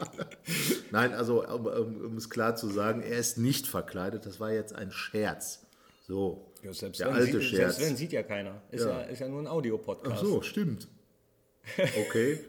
Nein, 0.90 1.12
also 1.12 1.46
um, 1.46 1.66
um, 1.66 2.16
es 2.16 2.30
klar 2.30 2.56
zu 2.56 2.68
sagen, 2.68 3.02
er 3.02 3.18
ist 3.18 3.36
nicht 3.36 3.66
verkleidet. 3.66 4.24
Das 4.24 4.40
war 4.40 4.52
jetzt 4.52 4.74
ein 4.74 4.90
Scherz. 4.90 5.66
So, 6.06 6.52
ja, 6.62 6.72
selbst 6.72 7.00
der 7.00 7.12
alte 7.12 7.40
sieht, 7.40 7.42
Scherz. 7.42 7.76
Selbst 7.76 7.80
wenn 7.80 7.96
sieht 7.96 8.12
ja 8.12 8.22
keiner. 8.22 8.62
Ist 8.70 8.84
ja, 8.84 9.00
ja, 9.00 9.02
ist 9.02 9.20
ja 9.20 9.28
nur 9.28 9.40
ein 9.40 9.46
Audiopodcast. 9.46 10.16
Ach 10.16 10.20
so, 10.20 10.42
stimmt. 10.42 10.88
Okay. 11.78 12.40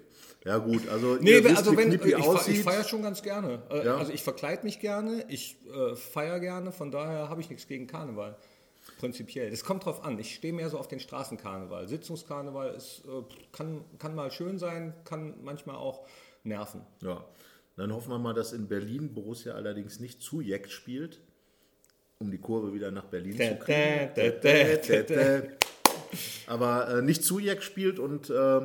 Ja 0.46 0.60
gut, 0.60 0.88
also 0.90 1.16
nee, 1.16 1.44
wisst, 1.44 1.58
also 1.58 1.76
wenn, 1.76 1.92
ich, 1.92 2.06
ich 2.06 2.64
feiere 2.64 2.84
schon 2.84 3.02
ganz 3.02 3.24
gerne. 3.24 3.64
Äh, 3.72 3.86
ja. 3.86 3.98
Also 3.98 4.14
ich 4.14 4.22
verkleide 4.22 4.64
mich 4.64 4.80
gerne, 4.80 5.26
ich 5.28 5.58
äh, 5.74 5.96
feiere 5.96 6.40
gerne, 6.40 6.72
von 6.72 6.92
daher 6.92 7.30
habe 7.30 7.42
ich 7.42 7.50
nichts 7.50 7.68
gegen 7.68 7.88
Karneval 7.88 8.38
prinzipiell. 8.98 9.50
Das 9.50 9.64
kommt 9.64 9.86
drauf 9.86 10.04
an. 10.04 10.18
Ich 10.20 10.36
stehe 10.36 10.54
mehr 10.54 10.70
so 10.70 10.78
auf 10.78 10.88
den 10.88 11.00
Straßenkarneval. 11.00 11.88
Sitzungskarneval 11.88 12.74
ist, 12.74 13.04
äh, 13.06 13.24
kann, 13.52 13.84
kann 14.00 14.16
mal 14.16 14.32
schön 14.32 14.58
sein, 14.60 14.94
kann 15.04 15.36
manchmal 15.44 15.76
auch 15.76 16.08
nerven. 16.44 16.82
Ja, 17.02 17.26
dann 17.76 17.94
hoffen 17.94 18.10
wir 18.10 18.20
mal, 18.20 18.34
dass 18.34 18.54
in 18.54 18.68
Berlin 18.68 19.14
Borussia 19.14 19.54
allerdings 19.54 20.00
nicht 20.00 20.22
zu 20.22 20.42
Jack 20.42 20.70
spielt, 20.70 21.22
um 22.20 22.32
die 22.32 22.38
Kurve 22.38 22.74
wieder 22.74 22.92
nach 22.92 23.06
Berlin 23.06 23.34
zu 23.34 23.58
kriegen. 23.58 23.78
Aber 26.48 27.02
nicht 27.02 27.24
zu 27.24 27.40
Jack 27.40 27.64
spielt 27.64 28.00
und 28.00 28.30
äh, 28.30 28.62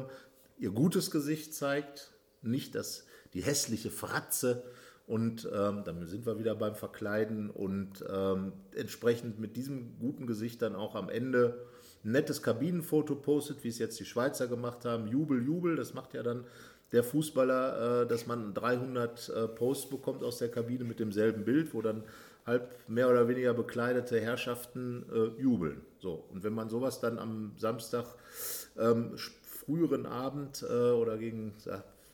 ihr 0.59 0.71
gutes 0.71 1.11
Gesicht 1.11 1.55
zeigt, 1.55 2.13
nicht 2.43 2.75
das, 2.75 3.07
die 3.35 3.43
hässliche 3.43 3.91
Fratze 3.91 4.63
und 5.11 5.49
ähm, 5.53 5.83
dann 5.85 6.07
sind 6.07 6.25
wir 6.25 6.39
wieder 6.39 6.55
beim 6.55 6.77
Verkleiden 6.77 7.51
und 7.51 8.05
ähm, 8.09 8.53
entsprechend 8.77 9.41
mit 9.41 9.57
diesem 9.57 9.99
guten 9.99 10.25
Gesicht 10.25 10.63
dann 10.63 10.77
auch 10.77 10.95
am 10.95 11.09
Ende 11.09 11.67
ein 12.05 12.13
nettes 12.13 12.43
Kabinenfoto 12.43 13.17
postet, 13.17 13.65
wie 13.65 13.69
es 13.69 13.81
jetzt 13.81 13.99
die 13.99 14.05
Schweizer 14.05 14.47
gemacht 14.47 14.85
haben. 14.85 15.09
Jubel, 15.09 15.45
Jubel, 15.45 15.75
das 15.75 15.95
macht 15.95 16.15
ja 16.15 16.23
dann 16.23 16.45
der 16.93 17.03
Fußballer, 17.03 18.03
äh, 18.03 18.07
dass 18.07 18.29
man 18.29 18.55
300 18.55 19.29
äh, 19.31 19.49
Posts 19.49 19.91
bekommt 19.91 20.23
aus 20.23 20.39
der 20.39 20.49
Kabine 20.49 20.85
mit 20.85 21.01
demselben 21.01 21.45
Bild, 21.45 21.75
wo 21.75 21.83
dann 21.83 22.05
halb 22.47 22.73
mehr 22.87 23.11
oder 23.11 23.27
weniger 23.27 23.53
bekleidete 23.53 24.21
Herrschaften 24.21 25.07
äh, 25.13 25.43
jubeln. 25.43 25.81
So, 25.99 26.25
und 26.31 26.45
wenn 26.45 26.53
man 26.53 26.69
sowas 26.69 27.01
dann 27.01 27.19
am 27.19 27.55
Samstag 27.57 28.07
ähm, 28.79 29.17
früheren 29.43 30.07
Abend 30.07 30.63
äh, 30.63 30.73
oder 30.73 31.19
gegen 31.19 31.53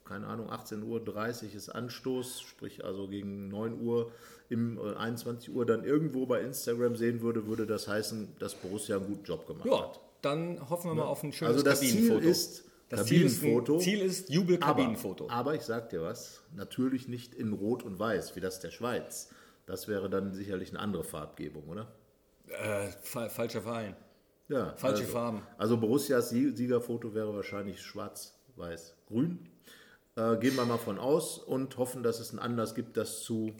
keine 0.06 0.26
Ahnung, 0.26 0.50
18.30 0.50 0.84
Uhr 0.84 1.54
ist 1.54 1.68
Anstoß, 1.68 2.40
sprich 2.40 2.84
also 2.84 3.08
gegen 3.08 3.48
9 3.48 3.80
Uhr 3.80 4.12
im 4.48 4.78
21 4.80 5.48
äh, 5.48 5.52
Uhr 5.52 5.66
dann 5.66 5.84
irgendwo 5.84 6.26
bei 6.26 6.40
Instagram 6.40 6.96
sehen 6.96 7.20
würde, 7.20 7.46
würde 7.46 7.66
das 7.66 7.88
heißen, 7.88 8.36
dass 8.38 8.54
Borussia 8.54 8.96
einen 8.96 9.06
guten 9.06 9.24
Job 9.24 9.46
gemacht 9.46 9.66
ja, 9.66 9.80
hat. 9.80 10.00
Dann 10.22 10.70
hoffen 10.70 10.90
wir 10.90 10.94
mal 10.94 11.04
auf 11.04 11.22
ein 11.22 11.32
schönes 11.32 11.54
also 11.54 11.64
das 11.64 11.80
Kabinenfoto. 11.80 12.20
Ziel 12.20 12.30
ist 12.30 12.64
das 12.88 13.00
Kabinenfoto. 13.00 13.78
Ziel 13.78 14.00
ist, 14.00 14.20
ist 14.20 14.30
Jubelkabinenfoto. 14.30 15.24
Aber, 15.24 15.34
aber 15.34 15.54
ich 15.54 15.62
sag 15.62 15.90
dir 15.90 16.02
was, 16.02 16.42
natürlich 16.54 17.08
nicht 17.08 17.34
in 17.34 17.52
Rot 17.52 17.82
und 17.82 17.98
Weiß, 17.98 18.36
wie 18.36 18.40
das 18.40 18.60
der 18.60 18.70
Schweiz. 18.70 19.30
Das 19.66 19.88
wäre 19.88 20.08
dann 20.08 20.32
sicherlich 20.32 20.70
eine 20.70 20.78
andere 20.78 21.02
Farbgebung, 21.02 21.64
oder? 21.64 21.92
Äh, 22.46 22.88
fa 23.02 23.28
falscher 23.28 23.62
Verein. 23.62 23.96
Ja. 24.48 24.74
Falsche 24.76 25.02
also, 25.02 25.12
Farben. 25.12 25.42
Also 25.58 25.76
Borussias 25.76 26.30
Siegerfoto 26.30 27.14
wäre 27.14 27.34
wahrscheinlich 27.34 27.82
schwarz, 27.82 28.38
weiß, 28.54 28.94
grün. 29.08 29.50
Äh, 30.16 30.38
gehen 30.38 30.56
wir 30.56 30.64
mal 30.64 30.78
von 30.78 30.98
aus 30.98 31.36
und 31.36 31.76
hoffen, 31.76 32.02
dass 32.02 32.20
es 32.20 32.30
einen 32.30 32.38
Anlass 32.38 32.74
gibt, 32.74 32.96
das 32.96 33.22
zu. 33.22 33.52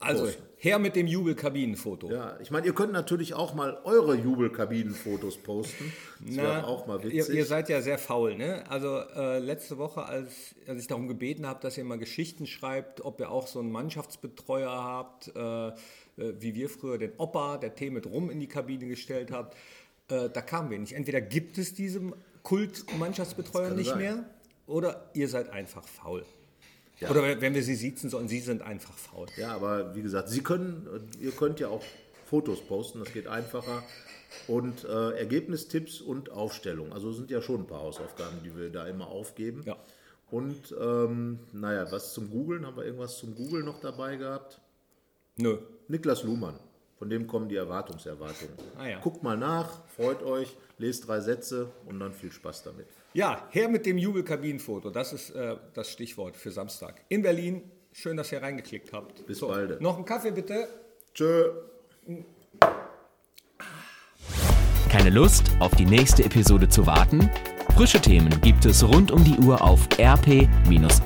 Also, 0.00 0.24
posten. 0.24 0.42
her 0.56 0.78
mit 0.78 0.96
dem 0.96 1.08
Jubelkabinenfoto. 1.08 2.10
Ja, 2.10 2.38
ich 2.40 2.52
meine, 2.52 2.66
ihr 2.66 2.74
könnt 2.74 2.92
natürlich 2.92 3.34
auch 3.34 3.52
mal 3.52 3.78
eure 3.84 4.14
Jubelkabinenfotos 4.14 5.38
posten. 5.38 5.92
Das 6.20 6.36
wäre 6.36 6.66
auch 6.66 6.86
mal 6.86 7.02
witzig. 7.02 7.28
Ihr, 7.28 7.34
ihr, 7.34 7.44
seid 7.44 7.68
ja 7.68 7.82
sehr 7.82 7.98
faul, 7.98 8.36
ne? 8.36 8.64
Also, 8.70 8.96
äh, 8.96 9.40
letzte 9.40 9.76
Woche, 9.76 10.04
als, 10.04 10.54
als 10.66 10.80
ich 10.80 10.86
darum 10.86 11.06
gebeten 11.08 11.46
habe, 11.46 11.60
dass 11.60 11.76
ihr 11.76 11.84
mal 11.84 11.98
Geschichten 11.98 12.46
schreibt, 12.46 13.04
ob 13.04 13.20
ihr 13.20 13.30
auch 13.30 13.48
so 13.48 13.58
einen 13.58 13.72
Mannschaftsbetreuer 13.72 14.70
habt, 14.70 15.32
äh, 15.36 15.68
äh 15.68 15.72
wie 16.16 16.54
wir 16.54 16.70
früher 16.70 16.96
den 16.96 17.12
Opa, 17.18 17.58
der 17.58 17.74
Tee 17.74 17.90
mit 17.90 18.06
rum 18.06 18.30
in 18.30 18.40
die 18.40 18.48
Kabine 18.48 18.86
gestellt 18.86 19.32
habt, 19.32 19.54
äh, 20.10 20.30
da 20.30 20.40
kamen 20.40 20.70
wir 20.70 20.78
nicht. 20.78 20.92
Entweder 20.92 21.20
gibt 21.20 21.58
es 21.58 21.74
diesen 21.74 22.14
Kult-Mannschaftsbetreuer 22.44 23.70
nicht 23.70 23.90
sein. 23.90 23.98
mehr 23.98 24.24
oder 24.68 25.10
ihr 25.14 25.28
seid 25.28 25.50
einfach 25.50 25.86
faul. 25.86 26.24
Ja. 27.00 27.10
Oder 27.10 27.40
wenn 27.40 27.54
wir 27.54 27.62
sie 27.62 27.74
siezen 27.74 28.10
sollen, 28.10 28.28
sie 28.28 28.40
sind 28.40 28.62
einfach 28.62 28.96
faul. 28.96 29.26
Ja, 29.36 29.54
aber 29.54 29.94
wie 29.94 30.02
gesagt, 30.02 30.28
Sie 30.28 30.42
können, 30.42 30.86
ihr 31.20 31.30
könnt 31.30 31.60
ja 31.60 31.68
auch 31.68 31.82
Fotos 32.26 32.60
posten, 32.60 32.98
das 32.98 33.12
geht 33.12 33.26
einfacher. 33.26 33.82
Und 34.46 34.84
äh, 34.84 35.12
Ergebnistipps 35.12 36.00
und 36.00 36.30
Aufstellung. 36.30 36.92
Also 36.92 37.12
sind 37.12 37.30
ja 37.30 37.40
schon 37.40 37.62
ein 37.62 37.66
paar 37.66 37.80
Hausaufgaben, 37.80 38.42
die 38.44 38.54
wir 38.56 38.68
da 38.70 38.86
immer 38.86 39.06
aufgeben. 39.08 39.62
Ja. 39.64 39.76
Und 40.30 40.74
ähm, 40.78 41.38
naja, 41.52 41.90
was 41.90 42.12
zum 42.12 42.30
Googlen? 42.30 42.66
Haben 42.66 42.76
wir 42.76 42.84
irgendwas 42.84 43.16
zum 43.16 43.34
Googlen 43.34 43.64
noch 43.64 43.80
dabei 43.80 44.16
gehabt? 44.16 44.60
Nö. 45.36 45.58
Niklas 45.86 46.24
Luhmann. 46.24 46.58
Von 46.98 47.08
dem 47.08 47.26
kommen 47.26 47.48
die 47.48 47.56
Erwartungserwartungen. 47.56 48.54
Ah, 48.76 48.86
ja. 48.88 49.00
Guckt 49.00 49.22
mal 49.22 49.36
nach, 49.36 49.86
freut 49.86 50.22
euch, 50.22 50.56
lest 50.78 51.06
drei 51.06 51.20
Sätze 51.20 51.70
und 51.86 52.00
dann 52.00 52.12
viel 52.12 52.32
Spaß 52.32 52.64
damit. 52.64 52.88
Ja, 53.14 53.48
her 53.50 53.68
mit 53.68 53.86
dem 53.86 53.98
Jubelkabinenfoto. 53.98 54.90
Das 54.90 55.12
ist 55.12 55.30
äh, 55.30 55.56
das 55.74 55.90
Stichwort 55.90 56.36
für 56.36 56.50
Samstag. 56.50 57.04
In 57.08 57.22
Berlin. 57.22 57.62
Schön, 57.92 58.16
dass 58.16 58.30
ihr 58.30 58.42
reingeklickt 58.42 58.92
habt. 58.92 59.26
Bis 59.26 59.38
so, 59.38 59.48
bald. 59.48 59.80
Noch 59.80 59.96
einen 59.96 60.04
Kaffee 60.04 60.30
bitte. 60.30 60.68
Tschö. 61.14 61.50
Keine 64.88 65.10
Lust, 65.10 65.50
auf 65.58 65.74
die 65.74 65.84
nächste 65.84 66.24
Episode 66.24 66.68
zu 66.68 66.86
warten? 66.86 67.30
Frische 67.74 68.00
Themen 68.00 68.40
gibt 68.40 68.64
es 68.64 68.82
rund 68.82 69.10
um 69.10 69.24
die 69.24 69.36
Uhr 69.38 69.62
auf 69.62 69.88
rp-online.de. 69.98 71.02